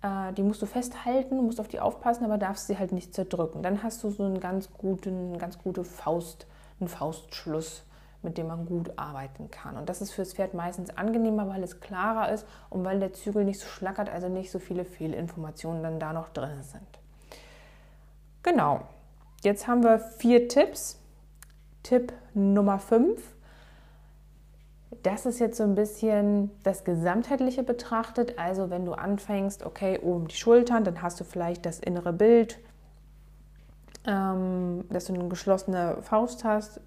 Äh, 0.02 0.32
die 0.32 0.42
musst 0.42 0.60
du 0.60 0.66
festhalten, 0.66 1.36
musst 1.36 1.60
auf 1.60 1.68
die 1.68 1.78
aufpassen, 1.78 2.24
aber 2.24 2.36
darfst 2.36 2.66
sie 2.66 2.78
halt 2.78 2.90
nicht 2.90 3.14
zerdrücken. 3.14 3.62
Dann 3.62 3.84
hast 3.84 4.02
du 4.02 4.10
so 4.10 4.24
einen 4.24 4.40
ganz 4.40 4.70
guten, 4.76 5.38
ganz 5.38 5.56
gute 5.58 5.84
Faust, 5.84 6.48
einen 6.80 6.88
Faustschluss 6.88 7.84
mit 8.24 8.38
dem 8.38 8.48
man 8.48 8.66
gut 8.66 8.98
arbeiten 8.98 9.50
kann. 9.50 9.76
Und 9.76 9.88
das 9.88 10.00
ist 10.00 10.12
fürs 10.12 10.32
Pferd 10.32 10.54
meistens 10.54 10.96
angenehmer, 10.96 11.48
weil 11.48 11.62
es 11.62 11.80
klarer 11.80 12.32
ist 12.32 12.46
und 12.70 12.84
weil 12.84 12.98
der 12.98 13.12
Zügel 13.12 13.44
nicht 13.44 13.60
so 13.60 13.66
schlackert, 13.66 14.10
also 14.10 14.28
nicht 14.28 14.50
so 14.50 14.58
viele 14.58 14.84
Fehlinformationen 14.84 15.82
dann 15.82 16.00
da 16.00 16.12
noch 16.12 16.30
drin 16.30 16.62
sind. 16.62 16.82
Genau, 18.42 18.80
jetzt 19.42 19.66
haben 19.66 19.84
wir 19.84 19.98
vier 19.98 20.48
Tipps. 20.48 21.00
Tipp 21.82 22.12
Nummer 22.32 22.78
5. 22.78 23.20
Das 25.02 25.26
ist 25.26 25.38
jetzt 25.38 25.58
so 25.58 25.64
ein 25.64 25.74
bisschen 25.74 26.50
das 26.62 26.84
Gesamtheitliche 26.84 27.62
betrachtet. 27.62 28.38
Also 28.38 28.70
wenn 28.70 28.86
du 28.86 28.94
anfängst, 28.94 29.64
okay, 29.64 29.98
oben 30.02 30.28
die 30.28 30.34
Schultern, 30.34 30.82
dann 30.84 31.02
hast 31.02 31.20
du 31.20 31.24
vielleicht 31.24 31.66
das 31.66 31.78
innere 31.78 32.14
Bild, 32.14 32.58
ähm, 34.06 34.84
dass 34.88 35.04
du 35.06 35.14
eine 35.14 35.28
geschlossene 35.28 35.98
Faust 36.02 36.44
hast, 36.44 36.80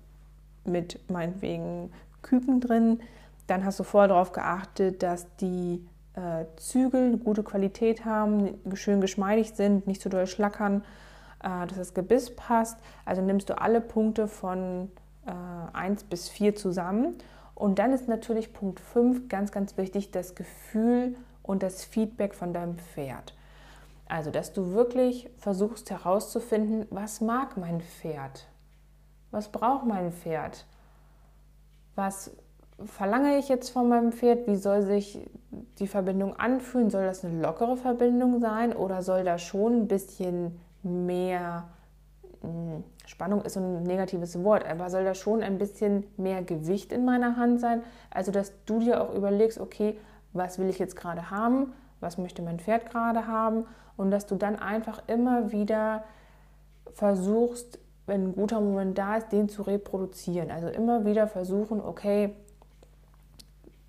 mit 0.68 1.00
meinetwegen 1.10 1.92
Küken 2.22 2.60
drin. 2.60 3.00
Dann 3.48 3.66
hast 3.66 3.80
du 3.80 3.84
vorher 3.84 4.10
darauf 4.10 4.32
geachtet, 4.34 5.02
dass 5.04 5.28
die 5.38 5.86
äh, 6.16 6.46
Zügel 6.58 7.08
eine 7.08 7.18
gute 7.18 7.44
Qualität 7.44 8.06
haben, 8.06 8.60
schön 8.74 9.02
geschmeidig 9.02 9.54
sind, 9.54 9.88
nicht 9.88 10.02
zu 10.02 10.10
doll 10.10 10.28
schlackern, 10.28 10.84
äh, 11.44 11.66
dass 11.68 11.78
das 11.78 11.94
Gebiss 11.94 12.36
passt. 12.36 12.78
Also 13.06 13.22
nimmst 13.22 13.50
du 13.50 13.60
alle 13.60 13.82
Punkte 13.82 14.28
von 14.28 14.92
äh, 15.26 15.32
1 15.74 16.06
bis 16.06 16.30
4 16.30 16.56
zusammen. 16.56 17.16
Und 17.56 17.80
dann 17.80 17.94
ist 17.94 18.08
natürlich 18.08 18.54
Punkt 18.54 18.80
5 18.80 19.30
ganz, 19.30 19.52
ganz 19.52 19.78
wichtig, 19.78 20.12
das 20.12 20.36
Gefühl 20.36 21.16
und 21.42 21.64
das 21.64 21.86
Feedback 21.86 22.36
von 22.36 22.54
deinem 22.54 22.78
Pferd. 22.78 23.34
Also, 24.10 24.32
dass 24.32 24.54
du 24.54 24.74
wirklich 24.74 25.30
versuchst 25.38 25.90
herauszufinden, 25.90 26.86
was 26.90 27.20
mag 27.20 27.58
mein 27.58 27.82
Pferd? 27.82 28.48
Was 29.38 29.50
braucht 29.50 29.86
mein 29.86 30.12
Pferd? 30.12 30.66
Was 31.94 32.32
verlange 32.84 33.38
ich 33.38 33.50
jetzt 33.50 33.70
von 33.70 33.88
meinem 33.88 34.12
Pferd? 34.12 34.48
Wie 34.48 34.56
soll 34.56 34.82
sich 34.82 35.30
die 35.78 35.86
Verbindung 35.86 36.36
anfühlen? 36.36 36.90
Soll 36.90 37.06
das 37.06 37.24
eine 37.24 37.40
lockere 37.40 37.78
Verbindung 37.78 38.40
sein 38.40 38.76
oder 38.76 39.04
soll 39.04 39.24
da 39.24 39.38
schon 39.38 39.82
ein 39.82 39.88
bisschen 39.88 40.60
mehr 40.82 41.66
hm, 42.42 42.84
Spannung 43.06 43.44
ist 43.44 43.58
ein 43.58 43.84
negatives 43.84 44.44
Wort, 44.44 44.68
aber 44.68 44.90
soll 44.90 45.04
da 45.04 45.14
schon 45.14 45.44
ein 45.44 45.60
bisschen 45.60 46.08
mehr 46.18 46.42
Gewicht 46.42 46.92
in 46.92 47.06
meiner 47.06 47.38
Hand 47.38 47.60
sein? 47.60 47.84
Also, 48.10 48.32
dass 48.32 48.54
du 48.66 48.80
dir 48.80 49.04
auch 49.04 49.14
überlegst, 49.14 49.60
okay, 49.60 50.00
was 50.34 50.58
will 50.58 50.68
ich 50.68 50.80
jetzt 50.80 50.96
gerade 50.96 51.30
haben? 51.30 51.74
Was 52.00 52.18
möchte 52.18 52.42
mein 52.42 52.60
Pferd 52.60 52.90
gerade 52.90 53.28
haben? 53.28 53.66
Und 53.98 54.10
dass 54.10 54.26
du 54.26 54.34
dann 54.34 54.56
einfach 54.56 55.04
immer 55.06 55.52
wieder 55.52 56.06
versuchst, 56.96 57.78
wenn 58.08 58.30
ein 58.30 58.36
guter 58.36 58.60
Moment 58.60 58.98
da 58.98 59.18
ist, 59.18 59.32
den 59.32 59.50
zu 59.50 59.62
reproduzieren. 59.62 60.50
Also 60.50 60.70
immer 60.70 61.06
wieder 61.06 61.28
versuchen, 61.28 61.82
okay, 61.82 62.34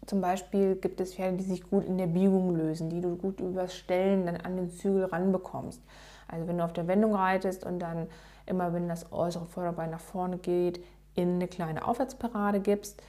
zum 0.06 0.20
Beispiel 0.20 0.76
gibt 0.76 1.00
es 1.00 1.14
Pferde, 1.14 1.36
die 1.36 1.44
sich 1.44 1.68
gut 1.68 1.84
in 1.84 1.98
der 1.98 2.06
Biegung 2.06 2.56
lösen, 2.56 2.90
die 2.90 3.00
du 3.00 3.16
gut 3.16 3.40
übers 3.40 3.74
Stellen 3.74 4.26
dann 4.26 4.36
an 4.38 4.56
den 4.56 4.70
Zügel 4.70 5.04
ranbekommst. 5.04 5.82
Also 6.26 6.48
wenn 6.48 6.58
du 6.58 6.64
auf 6.64 6.72
der 6.72 6.88
Wendung 6.88 7.14
reitest 7.14 7.64
und 7.64 7.78
dann 7.78 8.08
immer, 8.46 8.72
wenn 8.72 8.88
das 8.88 9.12
äußere 9.12 9.46
Vorderbein 9.46 9.90
nach 9.90 10.00
vorne 10.00 10.38
geht, 10.38 10.82
in 11.14 11.34
eine 11.34 11.48
kleine 11.48 11.86
Aufwärtsparade 11.86 12.60
gibst, 12.60 13.02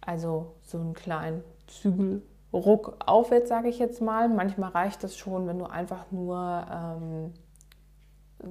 also 0.00 0.54
so 0.62 0.78
einen 0.78 0.94
kleinen 0.94 1.44
Zügelruck 1.66 2.96
aufwärts, 3.04 3.48
sage 3.48 3.68
ich 3.68 3.78
jetzt 3.78 4.00
mal. 4.02 4.28
Manchmal 4.28 4.70
reicht 4.70 5.02
das 5.04 5.16
schon, 5.16 5.46
wenn 5.46 5.58
du 5.58 5.66
einfach 5.66 6.10
nur 6.10 6.66
ähm, 6.70 7.34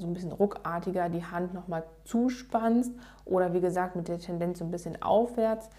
so 0.01 0.07
ein 0.07 0.13
bisschen 0.13 0.31
ruckartiger 0.31 1.09
die 1.09 1.23
Hand 1.23 1.53
nochmal 1.53 1.83
zuspannst 2.03 2.91
oder 3.25 3.53
wie 3.53 3.61
gesagt 3.61 3.95
mit 3.95 4.07
der 4.07 4.19
Tendenz 4.19 4.59
so 4.59 4.65
ein 4.65 4.71
bisschen 4.71 5.01
aufwärts, 5.01 5.69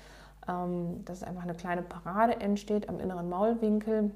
ähm, 0.49 1.05
dass 1.05 1.23
einfach 1.23 1.43
eine 1.43 1.55
kleine 1.55 1.83
Parade 1.83 2.41
entsteht 2.41 2.89
am 2.89 3.01
inneren 3.01 3.29
Maulwinkel, 3.29 4.11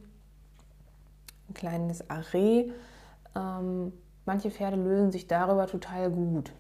ein 1.49 1.55
kleines 1.55 2.09
Arree. 2.11 2.71
Ähm, 3.35 3.93
manche 4.27 4.51
Pferde 4.51 4.77
lösen 4.77 5.13
sich 5.13 5.27
darüber 5.27 5.67
total 5.67 6.11
gut. 6.11 6.53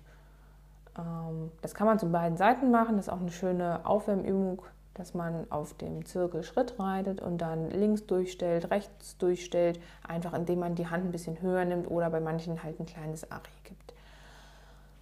Ähm, 0.98 1.50
das 1.62 1.74
kann 1.74 1.86
man 1.86 1.98
zu 1.98 2.10
beiden 2.10 2.36
Seiten 2.36 2.70
machen, 2.70 2.96
das 2.96 3.06
ist 3.06 3.12
auch 3.12 3.20
eine 3.20 3.32
schöne 3.32 3.80
Aufwärmübung 3.84 4.62
dass 5.00 5.14
man 5.14 5.50
auf 5.50 5.72
dem 5.72 6.04
Zirkel 6.04 6.42
Schritt 6.42 6.78
reitet 6.78 7.22
und 7.22 7.38
dann 7.38 7.70
links 7.70 8.04
durchstellt, 8.04 8.70
rechts 8.70 9.16
durchstellt, 9.16 9.80
einfach 10.06 10.34
indem 10.34 10.58
man 10.58 10.74
die 10.74 10.88
Hand 10.88 11.06
ein 11.06 11.10
bisschen 11.10 11.40
höher 11.40 11.64
nimmt 11.64 11.90
oder 11.90 12.10
bei 12.10 12.20
manchen 12.20 12.62
halt 12.62 12.78
ein 12.78 12.84
kleines 12.84 13.30
Ari 13.32 13.48
gibt. 13.64 13.94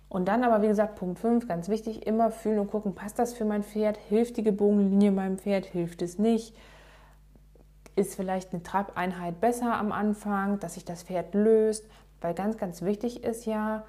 Und 0.09 0.28
dann 0.28 0.45
aber, 0.45 0.62
wie 0.62 0.69
gesagt, 0.69 0.95
Punkt 0.95 1.19
5, 1.19 1.49
ganz 1.49 1.69
wichtig, 1.69 2.07
immer 2.07 2.31
fühlen 2.31 2.61
und 2.61 2.71
gucken, 2.71 2.95
passt 2.95 3.19
das 3.19 3.35
für 3.35 3.45
mein 3.45 3.64
Pferd? 3.64 3.97
Hilft 3.97 4.37
die 4.37 4.45
Gebogenlinie 4.45 5.11
meinem 5.11 5.37
Pferd? 5.37 5.67
Hilft 5.67 6.00
es 6.00 6.17
nicht? 6.17 6.57
Ist 7.97 8.14
vielleicht 8.14 8.52
eine 8.52 8.62
Trabeinheit 8.62 9.40
besser 9.40 9.75
am 9.75 9.90
Anfang, 9.90 10.61
dass 10.61 10.75
sich 10.75 10.85
das 10.85 11.02
Pferd 11.02 11.35
löst? 11.35 11.85
Weil 12.21 12.35
ganz, 12.35 12.57
ganz 12.57 12.83
wichtig 12.83 13.25
ist 13.25 13.47
ja, 13.47 13.85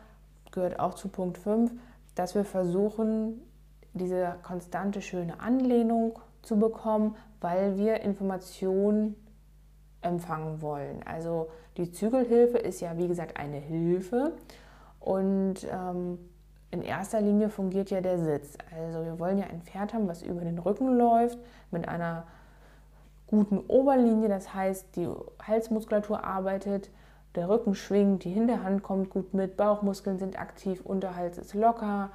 gehört 0.52 0.80
auch 0.80 0.96
zu 0.96 1.08
Punkt 1.08 1.38
5, 1.38 1.72
dass 2.16 2.34
wir 2.34 2.46
versuchen, 2.46 3.42
diese 4.00 4.36
konstante 4.44 5.02
schöne 5.02 5.40
Anlehnung 5.40 6.18
zu 6.42 6.58
bekommen, 6.58 7.16
weil 7.42 7.78
wir 7.78 8.02
Informationen 8.02 9.16
empfangen 10.02 10.62
wollen. 10.62 11.02
Also 11.06 11.50
die 11.78 11.92
Zügelhilfe 11.92 12.58
ist 12.58 12.82
ja 12.82 12.98
wie 12.98 13.08
gesagt 13.08 13.38
eine 13.38 13.58
Hilfe 13.58 14.34
und 15.00 15.68
ähm, 15.72 16.18
in 16.72 16.82
erster 16.82 17.22
Linie 17.22 17.50
fungiert 17.50 17.90
ja 17.90 18.02
der 18.02 18.20
Sitz. 18.20 18.58
Also 18.76 19.04
wir 19.04 19.20
wollen 19.20 19.38
ja 19.38 19.46
ein 19.46 19.62
Pferd 19.62 19.94
haben, 19.94 20.08
was 20.08 20.22
über 20.22 20.42
den 20.42 20.60
Rücken 20.60 20.98
läuft 20.98 21.40
mit 21.72 21.88
einer 21.88 22.26
guten 23.28 23.60
Oberlinie, 23.60 24.28
das 24.28 24.54
heißt 24.54 24.96
die 24.96 25.08
Halsmuskulatur 25.42 26.24
arbeitet, 26.24 26.90
der 27.36 27.48
Rücken 27.48 27.76
schwingt, 27.76 28.24
die 28.24 28.32
Hinterhand 28.32 28.82
kommt 28.82 29.12
gut 29.12 29.34
mit, 29.34 29.56
Bauchmuskeln 29.56 30.18
sind 30.18 30.40
aktiv, 30.40 30.82
Unterhals 30.84 31.38
ist 31.38 31.54
locker, 31.54 32.10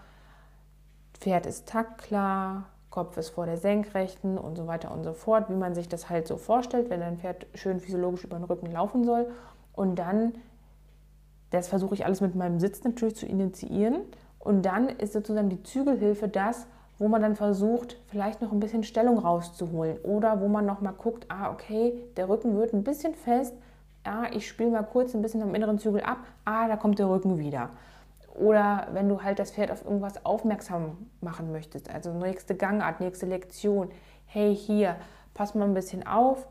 Pferd 1.15 1.47
ist 1.47 1.67
taktklar, 1.69 2.65
Kopf 2.91 3.17
ist 3.17 3.31
vor 3.31 3.47
der 3.47 3.57
Senkrechten 3.57 4.39
und 4.39 4.57
so 4.57 4.67
weiter 4.67 4.93
und 4.93 5.03
so 5.03 5.13
fort, 5.13 5.49
wie 5.49 5.55
man 5.55 5.75
sich 5.75 5.89
das 5.89 6.09
halt 6.11 6.29
so 6.29 6.37
vorstellt, 6.37 6.91
wenn 6.91 7.03
ein 7.03 7.19
Pferd 7.19 7.47
schön 7.55 7.81
physiologisch 7.81 8.25
über 8.25 8.37
den 8.37 8.45
Rücken 8.45 8.71
laufen 8.71 9.05
soll. 9.05 9.29
Und 9.73 9.99
dann, 9.99 10.35
das 11.51 11.67
versuche 11.67 11.95
ich 11.95 12.05
alles 12.05 12.21
mit 12.21 12.37
meinem 12.37 12.61
Sitz 12.61 12.85
natürlich 12.85 13.17
zu 13.17 13.27
initiieren. 13.27 14.03
Und 14.39 14.63
dann 14.63 14.89
ist 14.89 15.13
sozusagen 15.13 15.49
die 15.49 15.63
Zügelhilfe 15.63 16.29
das, 16.29 16.67
wo 16.99 17.09
man 17.09 17.23
dann 17.23 17.35
versucht, 17.35 17.97
vielleicht 18.07 18.41
noch 18.41 18.53
ein 18.53 18.61
bisschen 18.61 18.85
Stellung 18.85 19.19
rauszuholen 19.19 19.99
oder 20.05 20.41
wo 20.41 20.49
man 20.49 20.65
noch 20.65 20.81
mal 20.81 20.93
guckt, 20.93 21.27
ah, 21.29 21.51
okay, 21.51 21.95
der 22.17 22.29
Rücken 22.29 22.57
wird 22.57 22.73
ein 22.73 22.85
bisschen 22.85 23.15
fest, 23.15 23.55
ah, 24.05 24.27
ich 24.33 24.47
spiele 24.47 24.71
mal 24.71 24.83
kurz 24.83 25.15
ein 25.15 25.23
bisschen 25.23 25.43
am 25.43 25.55
inneren 25.55 25.79
Zügel 25.79 26.03
ab, 26.03 26.19
ah, 26.45 26.69
da 26.69 26.77
kommt 26.77 26.99
der 26.99 27.11
Rücken 27.11 27.39
wieder. 27.39 27.71
Oder 28.35 28.89
wenn 28.93 29.09
du 29.09 29.23
halt 29.23 29.39
das 29.39 29.53
Pferd 29.53 29.71
auf 29.71 29.85
irgendwas 29.85 30.25
aufmerksam 30.25 31.11
machen 31.21 31.53
möchtest, 31.53 31.89
also 31.89 32.13
nächste 32.13 32.57
Gangart, 32.57 33.01
nächste 33.01 33.27
Lektion, 33.27 33.91
hey, 34.27 34.55
hier, 34.55 34.97
pass 35.35 35.55
mal 35.55 35.65
ein 35.65 35.75
bisschen 35.75 36.07
auf, 36.07 36.49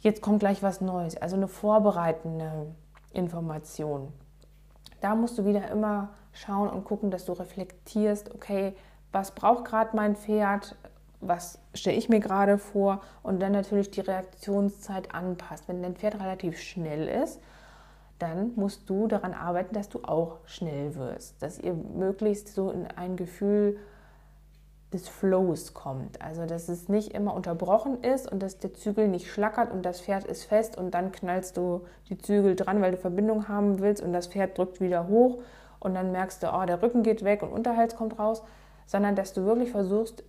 jetzt 0.00 0.22
kommt 0.22 0.40
gleich 0.40 0.62
was 0.62 0.80
Neues, 0.80 1.16
also 1.16 1.36
eine 1.36 1.48
vorbereitende 1.48 2.66
Information. 3.12 4.12
Da 5.00 5.14
musst 5.14 5.38
du 5.38 5.44
wieder 5.44 5.70
immer 5.70 6.10
schauen 6.32 6.68
und 6.68 6.84
gucken, 6.84 7.10
dass 7.10 7.24
du 7.24 7.32
reflektierst, 7.32 8.34
okay, 8.34 8.74
was 9.12 9.30
braucht 9.30 9.64
gerade 9.64 9.94
mein 9.94 10.16
Pferd, 10.16 10.76
was 11.20 11.58
stelle 11.74 11.96
ich 11.96 12.08
mir 12.08 12.20
gerade 12.20 12.58
vor? 12.58 13.00
Und 13.22 13.40
dann 13.40 13.52
natürlich 13.52 13.90
die 13.90 14.00
Reaktionszeit 14.00 15.14
anpasst. 15.14 15.68
Wenn 15.68 15.82
dein 15.82 15.96
Pferd 15.96 16.16
relativ 16.20 16.58
schnell 16.58 17.08
ist, 17.08 17.40
dann 18.18 18.52
musst 18.56 18.90
du 18.90 19.06
daran 19.06 19.34
arbeiten, 19.34 19.74
dass 19.74 19.88
du 19.88 20.00
auch 20.02 20.38
schnell 20.44 20.94
wirst, 20.96 21.42
dass 21.42 21.58
ihr 21.58 21.74
möglichst 21.74 22.48
so 22.54 22.70
in 22.70 22.86
ein 22.86 23.16
Gefühl 23.16 23.78
des 24.92 25.08
Flows 25.08 25.74
kommt. 25.74 26.20
Also 26.22 26.46
dass 26.46 26.68
es 26.68 26.88
nicht 26.88 27.12
immer 27.12 27.34
unterbrochen 27.34 28.02
ist 28.02 28.30
und 28.30 28.42
dass 28.42 28.58
der 28.58 28.72
Zügel 28.74 29.08
nicht 29.08 29.30
schlackert 29.30 29.70
und 29.70 29.82
das 29.82 30.00
Pferd 30.00 30.24
ist 30.24 30.44
fest 30.44 30.78
und 30.78 30.92
dann 30.92 31.12
knallst 31.12 31.56
du 31.56 31.82
die 32.08 32.16
Zügel 32.16 32.56
dran, 32.56 32.80
weil 32.80 32.92
du 32.92 32.96
Verbindung 32.96 33.48
haben 33.48 33.80
willst 33.80 34.02
und 34.02 34.12
das 34.12 34.28
Pferd 34.28 34.56
drückt 34.56 34.80
wieder 34.80 35.06
hoch 35.08 35.42
und 35.78 35.94
dann 35.94 36.10
merkst 36.10 36.42
du, 36.42 36.52
oh, 36.52 36.64
der 36.64 36.82
Rücken 36.82 37.02
geht 37.02 37.22
weg 37.22 37.42
und 37.42 37.52
Unterhals 37.52 37.96
kommt 37.96 38.18
raus, 38.18 38.42
sondern 38.86 39.14
dass 39.14 39.34
du 39.34 39.44
wirklich 39.44 39.70
versuchst 39.70 40.24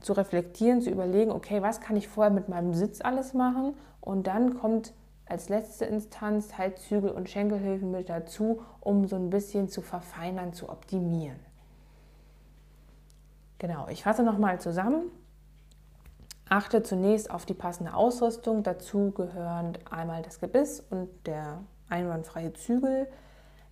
zu 0.00 0.14
reflektieren, 0.14 0.80
zu 0.80 0.90
überlegen, 0.90 1.30
okay, 1.30 1.62
was 1.62 1.80
kann 1.80 1.96
ich 1.96 2.08
vorher 2.08 2.32
mit 2.32 2.48
meinem 2.48 2.74
Sitz 2.74 3.00
alles 3.02 3.34
machen 3.34 3.74
und 4.00 4.26
dann 4.26 4.58
kommt 4.58 4.94
als 5.32 5.48
letzte 5.48 5.86
Instanz 5.86 6.58
halt 6.58 6.78
Zügel 6.78 7.10
und 7.10 7.30
Schenkelhilfen 7.30 7.90
mit 7.90 8.10
dazu, 8.10 8.62
um 8.80 9.06
so 9.06 9.16
ein 9.16 9.30
bisschen 9.30 9.68
zu 9.68 9.80
verfeinern, 9.80 10.52
zu 10.52 10.68
optimieren. 10.68 11.40
Genau, 13.58 13.88
ich 13.88 14.02
fasse 14.02 14.22
nochmal 14.22 14.60
zusammen. 14.60 15.10
Achte 16.48 16.82
zunächst 16.82 17.30
auf 17.30 17.46
die 17.46 17.54
passende 17.54 17.94
Ausrüstung. 17.94 18.62
Dazu 18.62 19.10
gehören 19.12 19.78
einmal 19.90 20.20
das 20.20 20.38
Gebiss 20.38 20.80
und 20.90 21.08
der 21.26 21.62
einwandfreie 21.88 22.52
Zügel. 22.52 23.06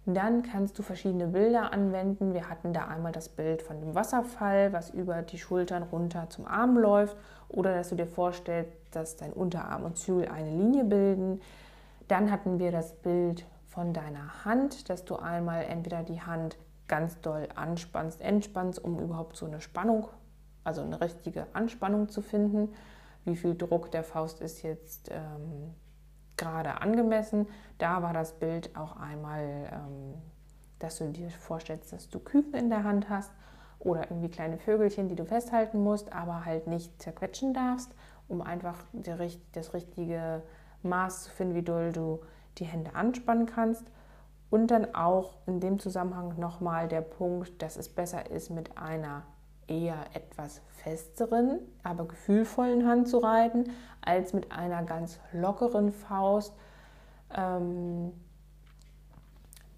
Dann 0.07 0.43
kannst 0.43 0.79
du 0.79 0.83
verschiedene 0.83 1.27
Bilder 1.27 1.75
anwenden. 1.75 2.33
Wir 2.33 2.49
hatten 2.49 2.73
da 2.73 2.87
einmal 2.87 3.13
das 3.13 3.29
Bild 3.29 3.61
von 3.61 3.81
dem 3.81 3.95
Wasserfall, 3.95 4.73
was 4.73 4.89
über 4.89 5.21
die 5.21 5.39
Schultern 5.39 5.83
runter 5.83 6.31
zum 6.31 6.47
Arm 6.47 6.79
läuft, 6.79 7.19
oder 7.49 7.75
dass 7.75 7.91
du 7.91 7.97
dir 7.97 8.07
vorstellst, 8.07 8.73
dass 8.91 9.17
dein 9.17 9.33
Unterarm 9.33 9.85
und 9.85 9.97
Zügel 9.97 10.29
eine 10.29 10.51
Linie 10.51 10.85
bilden. 10.85 11.41
Dann 12.09 12.31
hatten 12.31 12.59
wir 12.59 12.73
das 12.73 12.95
Bild 12.95 13.47
von 13.67 13.93
deiner 13.93 14.45
Hand, 14.45 14.89
dass 14.89 15.05
du 15.05 15.17
einmal 15.17 15.65
entweder 15.65 16.03
die 16.03 16.21
Hand 16.21 16.59
ganz 16.89 17.21
doll 17.21 17.49
anspannst, 17.55 18.21
entspannst, 18.21 18.83
um 18.83 18.99
überhaupt 18.99 19.37
so 19.37 19.47
eine 19.47 19.61
Spannung, 19.61 20.09
also 20.65 20.83
eine 20.83 21.01
richtige 21.01 21.47
Anspannung 21.53 22.09
zu 22.09 22.21
finden. 22.21 22.71
Wie 23.25 23.37
viel 23.37 23.57
Druck 23.57 23.93
der 23.93 24.03
Faust 24.03 24.41
ist 24.41 24.63
jetzt 24.63 25.11
ähm, 25.13 25.75
gerade 26.37 26.81
angemessen. 26.81 27.47
Da 27.79 28.03
war 28.03 28.13
das 28.13 28.33
Bild 28.33 28.75
auch 28.77 28.97
einmal, 28.97 29.71
ähm, 29.73 30.15
dass 30.81 30.99
du 30.99 31.11
dir 31.11 31.31
vorstellst, 31.31 31.93
dass 31.93 32.09
du 32.09 32.19
Küken 32.19 32.55
in 32.55 32.71
der 32.71 32.83
Hand 32.83 33.09
hast 33.09 33.31
oder 33.79 34.11
irgendwie 34.11 34.31
kleine 34.31 34.59
Vögelchen, 34.59 35.09
die 35.09 35.15
du 35.15 35.25
festhalten 35.25 35.83
musst, 35.83 36.13
aber 36.13 36.45
halt 36.45 36.67
nicht 36.67 37.01
zerquetschen 37.01 37.55
darfst, 37.55 37.95
um 38.31 38.43
einfach 38.43 38.77
das 38.93 39.75
richtige 39.75 40.43
Maß 40.83 41.25
zu 41.25 41.31
finden, 41.31 41.55
wie 41.55 41.63
doll 41.63 41.93
du 41.93 42.21
die 42.59 42.65
Hände 42.65 42.95
anspannen 42.95 43.47
kannst. 43.47 43.85
Und 44.51 44.71
dann 44.73 44.95
auch 44.95 45.35
in 45.47 45.61
dem 45.61 45.79
Zusammenhang 45.79 46.39
nochmal 46.39 46.89
der 46.89 47.03
Punkt, 47.03 47.63
dass 47.63 47.77
es 47.77 47.89
besser 47.89 48.31
ist, 48.31 48.51
mit 48.51 48.77
einer 48.77 49.23
eher 49.69 50.07
etwas 50.15 50.61
festeren, 50.71 51.61
aber 51.85 52.09
gefühlvollen 52.09 52.87
Hand 52.87 53.09
zu 53.09 53.19
reiten, 53.19 53.71
als 54.01 54.33
mit 54.33 54.51
einer 54.51 54.83
ganz 54.83 55.21
lockeren 55.33 55.93
Faust, 55.93 56.53
ähm, 57.37 58.13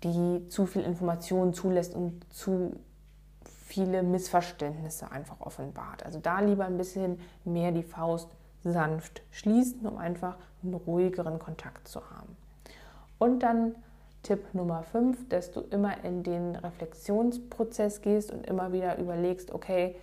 die 0.02 0.48
zu 0.48 0.64
viel 0.64 0.82
Informationen 0.82 1.52
zulässt 1.52 1.94
und 1.94 2.24
zu 2.32 2.74
viele 3.44 4.02
Missverständnisse 4.02 5.10
einfach 5.10 5.40
offenbart. 5.40 6.04
Also 6.04 6.18
da 6.18 6.40
lieber 6.40 6.64
ein 6.64 6.76
bisschen 6.76 7.20
mehr 7.44 7.72
die 7.72 7.82
Faust 7.82 8.30
sanft 8.64 9.22
schließen, 9.30 9.86
um 9.86 9.98
einfach 9.98 10.36
einen 10.62 10.74
ruhigeren 10.74 11.38
Kontakt 11.38 11.88
zu 11.88 12.00
haben. 12.10 12.36
Und 13.18 13.40
dann 13.40 13.74
Tipp 14.22 14.54
Nummer 14.54 14.84
5, 14.84 15.28
dass 15.28 15.50
du 15.50 15.60
immer 15.60 16.04
in 16.04 16.22
den 16.22 16.54
Reflexionsprozess 16.54 18.02
gehst 18.02 18.30
und 18.30 18.46
immer 18.46 18.72
wieder 18.72 18.98
überlegst, 18.98 19.52
okay, 19.52 19.96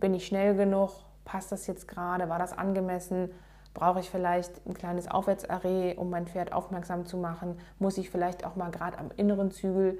bin 0.00 0.12
ich 0.14 0.26
schnell 0.26 0.54
genug? 0.54 0.90
Passt 1.24 1.50
das 1.50 1.66
jetzt 1.66 1.88
gerade? 1.88 2.28
War 2.28 2.38
das 2.38 2.56
angemessen? 2.56 3.30
Brauche 3.72 4.00
ich 4.00 4.10
vielleicht 4.10 4.66
ein 4.66 4.74
kleines 4.74 5.10
Aufwärtsarray, 5.10 5.94
um 5.96 6.10
mein 6.10 6.26
Pferd 6.26 6.52
aufmerksam 6.52 7.06
zu 7.06 7.16
machen? 7.16 7.58
Muss 7.78 7.96
ich 7.96 8.10
vielleicht 8.10 8.44
auch 8.44 8.56
mal 8.56 8.70
gerade 8.70 8.98
am 8.98 9.10
inneren 9.16 9.50
Zügel 9.50 9.98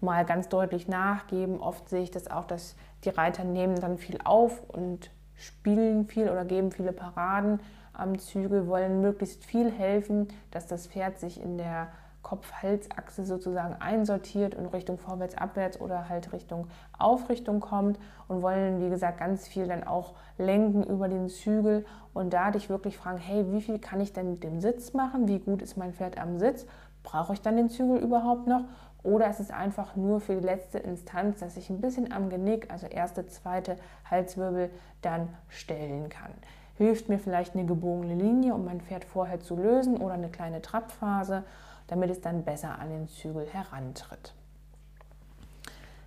mal 0.00 0.24
ganz 0.24 0.48
deutlich 0.48 0.88
nachgeben? 0.88 1.60
Oft 1.60 1.88
sehe 1.88 2.02
ich 2.02 2.10
das 2.10 2.30
auch, 2.30 2.44
dass 2.44 2.76
die 3.04 3.10
Reiter 3.10 3.44
nehmen 3.44 3.80
dann 3.80 3.98
viel 3.98 4.18
auf 4.24 4.62
und 4.68 5.10
spielen 5.36 6.06
viel 6.06 6.28
oder 6.28 6.44
geben 6.44 6.72
viele 6.72 6.92
Paraden 6.92 7.60
am 7.92 8.18
Zügel, 8.18 8.66
wollen 8.66 9.00
möglichst 9.00 9.44
viel 9.44 9.70
helfen, 9.70 10.28
dass 10.50 10.66
das 10.66 10.86
Pferd 10.86 11.18
sich 11.18 11.40
in 11.40 11.58
der 11.58 11.88
Kopf-Hals-Achse 12.26 13.24
sozusagen 13.24 13.76
einsortiert 13.80 14.56
und 14.56 14.66
Richtung 14.66 14.98
vorwärts, 14.98 15.38
abwärts 15.38 15.80
oder 15.80 16.08
halt 16.08 16.32
Richtung 16.32 16.66
Aufrichtung 16.98 17.60
kommt 17.60 18.00
und 18.26 18.42
wollen, 18.42 18.80
wie 18.80 18.90
gesagt, 18.90 19.18
ganz 19.18 19.46
viel 19.46 19.68
dann 19.68 19.84
auch 19.84 20.14
lenken 20.36 20.82
über 20.82 21.06
den 21.06 21.28
Zügel 21.28 21.86
und 22.14 22.32
da 22.32 22.50
dich 22.50 22.68
wirklich 22.68 22.96
fragen, 22.96 23.18
hey, 23.18 23.46
wie 23.52 23.60
viel 23.60 23.78
kann 23.78 24.00
ich 24.00 24.12
denn 24.12 24.32
mit 24.32 24.42
dem 24.42 24.60
Sitz 24.60 24.92
machen? 24.92 25.28
Wie 25.28 25.38
gut 25.38 25.62
ist 25.62 25.76
mein 25.76 25.92
Pferd 25.92 26.18
am 26.18 26.36
Sitz? 26.40 26.66
Brauche 27.04 27.32
ich 27.32 27.42
dann 27.42 27.56
den 27.56 27.68
Zügel 27.68 27.98
überhaupt 27.98 28.48
noch? 28.48 28.64
Oder 29.06 29.30
ist 29.30 29.40
es 29.40 29.50
einfach 29.50 29.96
nur 29.96 30.20
für 30.20 30.34
die 30.34 30.46
letzte 30.46 30.78
Instanz, 30.78 31.40
dass 31.40 31.56
ich 31.56 31.70
ein 31.70 31.80
bisschen 31.80 32.12
am 32.12 32.28
Genick, 32.28 32.70
also 32.70 32.86
erste, 32.86 33.26
zweite 33.26 33.76
Halswirbel, 34.10 34.70
dann 35.00 35.28
stellen 35.48 36.08
kann? 36.08 36.32
Hilft 36.76 37.08
mir 37.08 37.18
vielleicht 37.18 37.54
eine 37.54 37.64
gebogene 37.64 38.14
Linie, 38.14 38.54
um 38.54 38.64
mein 38.66 38.82
Pferd 38.82 39.04
vorher 39.04 39.40
zu 39.40 39.56
lösen 39.56 39.96
oder 39.96 40.14
eine 40.14 40.28
kleine 40.28 40.60
Trappphase? 40.60 41.44
damit 41.88 42.10
es 42.10 42.20
dann 42.20 42.44
besser 42.44 42.78
an 42.78 42.90
den 42.90 43.08
Zügel 43.08 43.46
herantritt. 43.46 44.34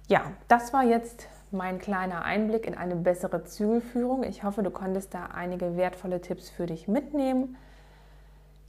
Ja, 0.07 0.23
das 0.47 0.73
war 0.73 0.83
jetzt 0.83 1.27
mein 1.51 1.79
kleiner 1.79 2.23
Einblick 2.23 2.65
in 2.65 2.75
eine 2.75 2.95
bessere 2.95 3.43
Zügelführung. 3.43 4.23
Ich 4.23 4.43
hoffe, 4.43 4.63
du 4.63 4.71
konntest 4.71 5.13
da 5.13 5.27
einige 5.27 5.77
wertvolle 5.77 6.21
Tipps 6.21 6.49
für 6.49 6.65
dich 6.65 6.87
mitnehmen. 6.87 7.57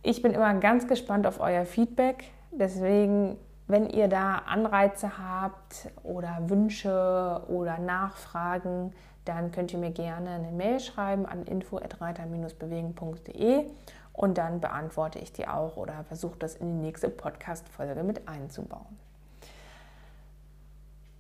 Ich 0.03 0.23
bin 0.23 0.33
immer 0.33 0.53
ganz 0.55 0.87
gespannt 0.87 1.27
auf 1.27 1.41
euer 1.41 1.65
Feedback. 1.65 2.31
Deswegen, 2.53 3.37
wenn 3.71 3.89
ihr 3.89 4.09
da 4.09 4.43
Anreize 4.47 5.17
habt 5.19 5.89
oder 6.03 6.49
Wünsche 6.49 7.41
oder 7.49 7.79
Nachfragen, 7.79 8.93
dann 9.25 9.53
könnt 9.53 9.73
ihr 9.73 9.79
mir 9.79 9.93
gerne 9.93 10.31
eine 10.31 10.51
Mail 10.51 10.81
schreiben 10.81 11.25
an 11.27 11.45
info@reiter-bewegen.de 11.45 13.71
und 14.13 14.39
dann 14.39 14.61
beantworte 14.61 15.21
ich 15.21 15.33
die 15.33 15.47
auch 15.47 15.77
oder 15.77 16.03
versuche 16.05 16.37
das 16.39 16.57
in 16.57 16.79
die 16.79 16.87
nächste 16.87 17.09
Podcast-Folge 17.09 18.03
mit 18.03 18.27
einzubauen. 18.29 18.99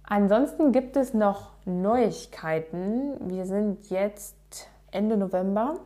Ansonsten 0.03 0.73
gibt 0.73 0.97
es 0.97 1.15
noch 1.15 1.53
Neuigkeiten. 1.65 3.31
Wir 3.31 3.47
sind 3.47 3.89
jetzt 3.91 4.35
Ende 4.91 5.17
November 5.17 5.77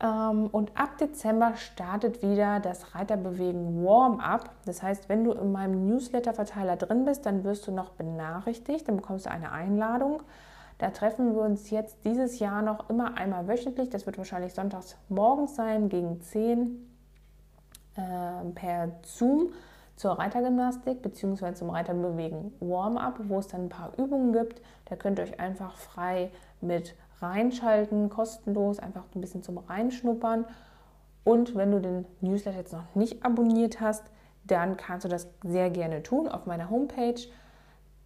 und 0.00 0.70
ab 0.76 0.96
Dezember 0.98 1.56
startet 1.56 2.22
wieder 2.22 2.60
das 2.60 2.94
Reiterbewegen 2.94 3.84
Warm-up. 3.84 4.50
Das 4.64 4.80
heißt, 4.80 5.08
wenn 5.08 5.24
du 5.24 5.32
in 5.32 5.50
meinem 5.50 5.88
Newsletter-Verteiler 5.88 6.76
drin 6.76 7.04
bist, 7.04 7.26
dann 7.26 7.42
wirst 7.42 7.66
du 7.66 7.72
noch 7.72 7.90
benachrichtigt, 7.90 8.86
dann 8.86 8.96
bekommst 8.96 9.26
du 9.26 9.30
eine 9.30 9.50
Einladung. 9.50 10.22
Da 10.78 10.90
treffen 10.90 11.34
wir 11.34 11.42
uns 11.42 11.70
jetzt 11.70 12.04
dieses 12.04 12.38
Jahr 12.38 12.62
noch 12.62 12.88
immer 12.88 13.16
einmal 13.16 13.48
wöchentlich. 13.48 13.90
Das 13.90 14.06
wird 14.06 14.16
wahrscheinlich 14.18 14.54
sonntags 14.54 14.96
morgens 15.08 15.56
sein, 15.56 15.88
gegen 15.88 16.20
10 16.20 16.88
äh, 17.96 18.00
per 18.54 18.92
Zoom 19.02 19.48
zur 19.96 20.12
Reitergymnastik 20.12 21.02
bzw. 21.02 21.54
zum 21.54 21.70
Reiterbewegen 21.70 22.52
Warm-up, 22.60 23.18
wo 23.24 23.40
es 23.40 23.48
dann 23.48 23.64
ein 23.64 23.68
paar 23.68 23.92
Übungen 23.98 24.32
gibt. 24.32 24.62
Da 24.84 24.94
könnt 24.94 25.18
ihr 25.18 25.24
euch 25.24 25.40
einfach 25.40 25.74
frei 25.74 26.30
mit 26.60 26.94
reinschalten, 27.20 28.08
kostenlos, 28.08 28.78
einfach 28.78 29.04
ein 29.14 29.20
bisschen 29.20 29.42
zum 29.42 29.58
Reinschnuppern. 29.58 30.44
Und 31.24 31.54
wenn 31.54 31.72
du 31.72 31.80
den 31.80 32.06
Newsletter 32.20 32.58
jetzt 32.58 32.72
noch 32.72 32.94
nicht 32.94 33.24
abonniert 33.24 33.80
hast, 33.80 34.04
dann 34.44 34.76
kannst 34.76 35.04
du 35.04 35.08
das 35.08 35.28
sehr 35.44 35.70
gerne 35.70 36.02
tun 36.02 36.28
auf 36.28 36.46
meiner 36.46 36.70
Homepage 36.70 37.20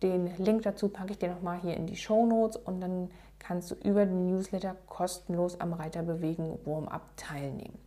Den 0.03 0.37
Link 0.39 0.63
dazu 0.63 0.89
packe 0.89 1.13
ich 1.13 1.19
dir 1.19 1.31
nochmal 1.31 1.61
hier 1.61 1.77
in 1.77 1.87
die 1.87 1.95
Show 1.95 2.27
Notes 2.27 2.57
und 2.57 2.81
dann 2.81 3.11
kannst 3.39 3.71
du 3.71 3.75
über 3.77 4.05
den 4.05 4.27
Newsletter 4.27 4.75
kostenlos 4.89 5.61
am 5.61 5.73
Reiterbewegen 5.73 6.59
Warm-up 6.65 7.03
teilnehmen. 7.17 7.79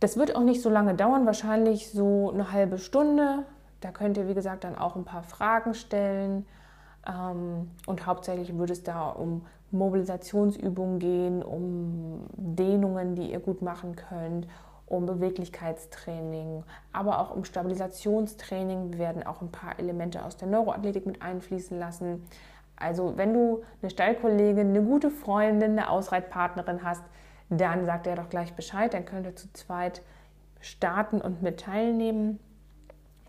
Das 0.00 0.16
wird 0.16 0.36
auch 0.36 0.42
nicht 0.42 0.62
so 0.62 0.70
lange 0.70 0.94
dauern, 0.94 1.26
wahrscheinlich 1.26 1.90
so 1.90 2.30
eine 2.30 2.52
halbe 2.52 2.78
Stunde. 2.78 3.44
Da 3.80 3.90
könnt 3.90 4.16
ihr, 4.16 4.28
wie 4.28 4.34
gesagt, 4.34 4.64
dann 4.64 4.76
auch 4.76 4.96
ein 4.96 5.04
paar 5.04 5.22
Fragen 5.22 5.74
stellen. 5.74 6.46
Ähm, 7.06 7.70
und 7.86 8.06
hauptsächlich 8.06 8.56
würde 8.56 8.74
es 8.74 8.82
da 8.82 9.08
um 9.08 9.46
Mobilisationsübungen 9.70 10.98
gehen, 10.98 11.42
um 11.42 12.26
Dehnungen, 12.36 13.14
die 13.14 13.30
ihr 13.30 13.40
gut 13.40 13.62
machen 13.62 13.96
könnt, 13.96 14.46
um 14.86 15.04
Beweglichkeitstraining, 15.04 16.64
aber 16.92 17.18
auch 17.20 17.34
um 17.34 17.44
Stabilisationstraining. 17.44 18.92
Wir 18.92 18.98
werden 18.98 19.22
auch 19.22 19.42
ein 19.42 19.52
paar 19.52 19.78
Elemente 19.78 20.24
aus 20.24 20.36
der 20.36 20.48
Neuroathletik 20.48 21.04
mit 21.06 21.20
einfließen 21.20 21.78
lassen. 21.78 22.24
Also 22.76 23.16
wenn 23.16 23.34
du 23.34 23.62
eine 23.82 23.90
Stallkollegin, 23.90 24.68
eine 24.68 24.82
gute 24.82 25.10
Freundin, 25.10 25.72
eine 25.72 25.90
Ausreitpartnerin 25.90 26.82
hast, 26.82 27.02
dann 27.50 27.86
sagt 27.86 28.06
er 28.06 28.16
doch 28.16 28.28
gleich 28.28 28.54
Bescheid, 28.54 28.94
dann 28.94 29.04
könnt 29.04 29.26
ihr 29.26 29.36
zu 29.36 29.52
zweit 29.52 30.02
starten 30.60 31.20
und 31.20 31.42
mit 31.42 31.60
teilnehmen. 31.60 32.40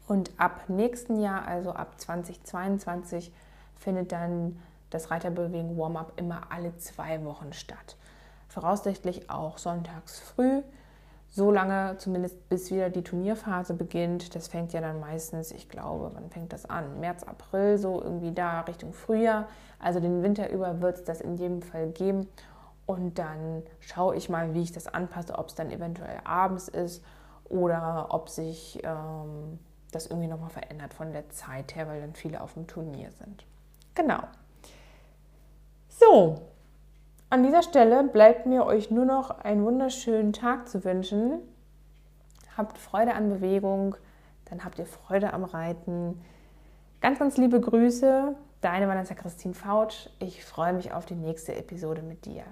Und 0.07 0.31
ab 0.37 0.63
nächsten 0.67 1.19
Jahr, 1.19 1.47
also 1.47 1.71
ab 1.71 1.99
2022, 1.99 3.31
findet 3.75 4.11
dann 4.11 4.59
das 4.89 5.11
Reiterbewegen 5.11 5.77
Warm-up 5.77 6.13
immer 6.15 6.51
alle 6.51 6.75
zwei 6.77 7.23
Wochen 7.23 7.53
statt. 7.53 7.97
Voraussichtlich 8.47 9.29
auch 9.29 9.57
sonntags 9.57 10.19
früh, 10.19 10.61
so 11.31 11.51
lange 11.51 11.97
zumindest 11.97 12.49
bis 12.49 12.71
wieder 12.71 12.89
die 12.89 13.03
Turnierphase 13.03 13.75
beginnt. 13.75 14.33
Das 14.35 14.47
fängt 14.47 14.73
ja 14.73 14.81
dann 14.81 14.99
meistens, 14.99 15.51
ich 15.51 15.69
glaube, 15.69 16.11
wann 16.13 16.29
fängt 16.31 16.51
das 16.53 16.65
an? 16.65 16.99
März, 16.99 17.23
April, 17.23 17.77
so 17.77 18.01
irgendwie 18.01 18.31
da 18.31 18.61
Richtung 18.61 18.93
Frühjahr. 18.93 19.47
Also 19.77 19.99
den 19.99 20.23
Winter 20.23 20.49
über 20.49 20.81
wird 20.81 20.97
es 20.97 21.03
das 21.03 21.21
in 21.21 21.37
jedem 21.37 21.61
Fall 21.61 21.89
geben. 21.89 22.27
Und 22.87 23.19
dann 23.19 23.61
schaue 23.79 24.15
ich 24.15 24.29
mal, 24.29 24.55
wie 24.55 24.63
ich 24.63 24.71
das 24.71 24.87
anpasse, 24.87 25.37
ob 25.37 25.49
es 25.49 25.55
dann 25.55 25.69
eventuell 25.69 26.19
abends 26.23 26.67
ist 26.67 27.03
oder 27.47 28.07
ob 28.09 28.29
sich 28.29 28.79
ähm, 28.83 29.59
das 29.91 30.07
irgendwie 30.07 30.27
nochmal 30.27 30.49
verändert 30.49 30.95
von 30.95 31.11
der 31.13 31.29
Zeit 31.29 31.75
her, 31.75 31.87
weil 31.87 32.01
dann 32.01 32.15
viele 32.15 32.41
auf 32.41 32.55
dem 32.55 32.65
Turnier 32.65 33.11
sind. 33.11 33.45
Genau. 33.93 34.21
So, 35.99 36.39
an 37.29 37.43
dieser 37.43 37.61
Stelle 37.61 38.05
bleibt 38.05 38.45
mir 38.45 38.65
euch 38.65 38.89
nur 38.89 39.03
noch 39.03 39.31
einen 39.31 39.65
wunderschönen 39.65 40.31
Tag 40.31 40.69
zu 40.69 40.85
wünschen. 40.85 41.39
Habt 42.55 42.77
Freude 42.77 43.15
an 43.15 43.27
Bewegung, 43.27 43.97
dann 44.45 44.63
habt 44.63 44.79
ihr 44.79 44.85
Freude 44.85 45.33
am 45.33 45.43
Reiten. 45.43 46.21
Ganz, 47.01 47.19
ganz 47.19 47.35
liebe 47.35 47.59
Grüße, 47.59 48.33
deine 48.61 48.87
Vanessa 48.87 49.13
Christine 49.13 49.53
Fautsch. 49.53 50.07
Ich 50.19 50.45
freue 50.45 50.71
mich 50.71 50.93
auf 50.93 51.05
die 51.05 51.15
nächste 51.15 51.53
Episode 51.53 52.01
mit 52.01 52.25
dir. 52.25 52.45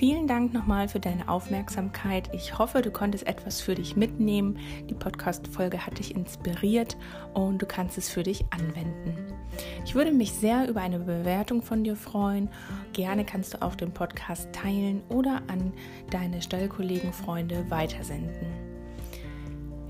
Vielen 0.00 0.26
Dank 0.26 0.54
nochmal 0.54 0.88
für 0.88 0.98
deine 0.98 1.28
Aufmerksamkeit. 1.28 2.30
Ich 2.32 2.58
hoffe, 2.58 2.80
du 2.80 2.90
konntest 2.90 3.26
etwas 3.26 3.60
für 3.60 3.74
dich 3.74 3.96
mitnehmen. 3.96 4.58
Die 4.88 4.94
Podcast-Folge 4.94 5.84
hat 5.84 5.98
dich 5.98 6.16
inspiriert 6.16 6.96
und 7.34 7.60
du 7.60 7.66
kannst 7.66 7.98
es 7.98 8.08
für 8.08 8.22
dich 8.22 8.46
anwenden. 8.48 9.14
Ich 9.84 9.94
würde 9.94 10.10
mich 10.10 10.32
sehr 10.32 10.66
über 10.70 10.80
eine 10.80 11.00
Bewertung 11.00 11.60
von 11.60 11.84
dir 11.84 11.96
freuen. 11.96 12.48
Gerne 12.94 13.26
kannst 13.26 13.52
du 13.52 13.60
auch 13.60 13.74
den 13.74 13.92
Podcast 13.92 14.50
teilen 14.54 15.02
oder 15.10 15.42
an 15.48 15.74
deine 16.10 16.40
Stallkollegen, 16.40 17.12
Freunde 17.12 17.66
weitersenden. 17.68 18.46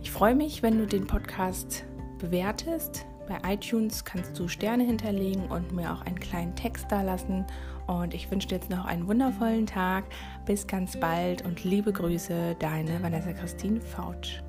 Ich 0.03 0.11
freue 0.11 0.35
mich, 0.35 0.61
wenn 0.61 0.77
du 0.77 0.87
den 0.89 1.07
Podcast 1.07 1.85
bewertest. 2.19 3.07
Bei 3.29 3.55
iTunes 3.55 4.05
kannst 4.05 4.37
du 4.37 4.49
Sterne 4.49 4.83
hinterlegen 4.83 5.47
und 5.47 5.71
mir 5.71 5.93
auch 5.93 6.03
einen 6.03 6.19
kleinen 6.19 6.57
Text 6.57 6.87
da 6.91 7.03
lassen 7.03 7.47
und 7.91 8.15
ich 8.15 8.31
wünsche 8.31 8.49
dir 8.49 8.57
jetzt 8.57 8.71
noch 8.71 8.85
einen 8.85 9.09
wundervollen 9.09 9.67
Tag. 9.67 10.05
Bis 10.47 10.67
ganz 10.67 10.99
bald 10.99 11.45
und 11.45 11.65
liebe 11.65 11.93
Grüße, 11.93 12.57
deine 12.59 13.03
Vanessa 13.03 13.33
Christine 13.33 13.81
Fautsch. 13.81 14.43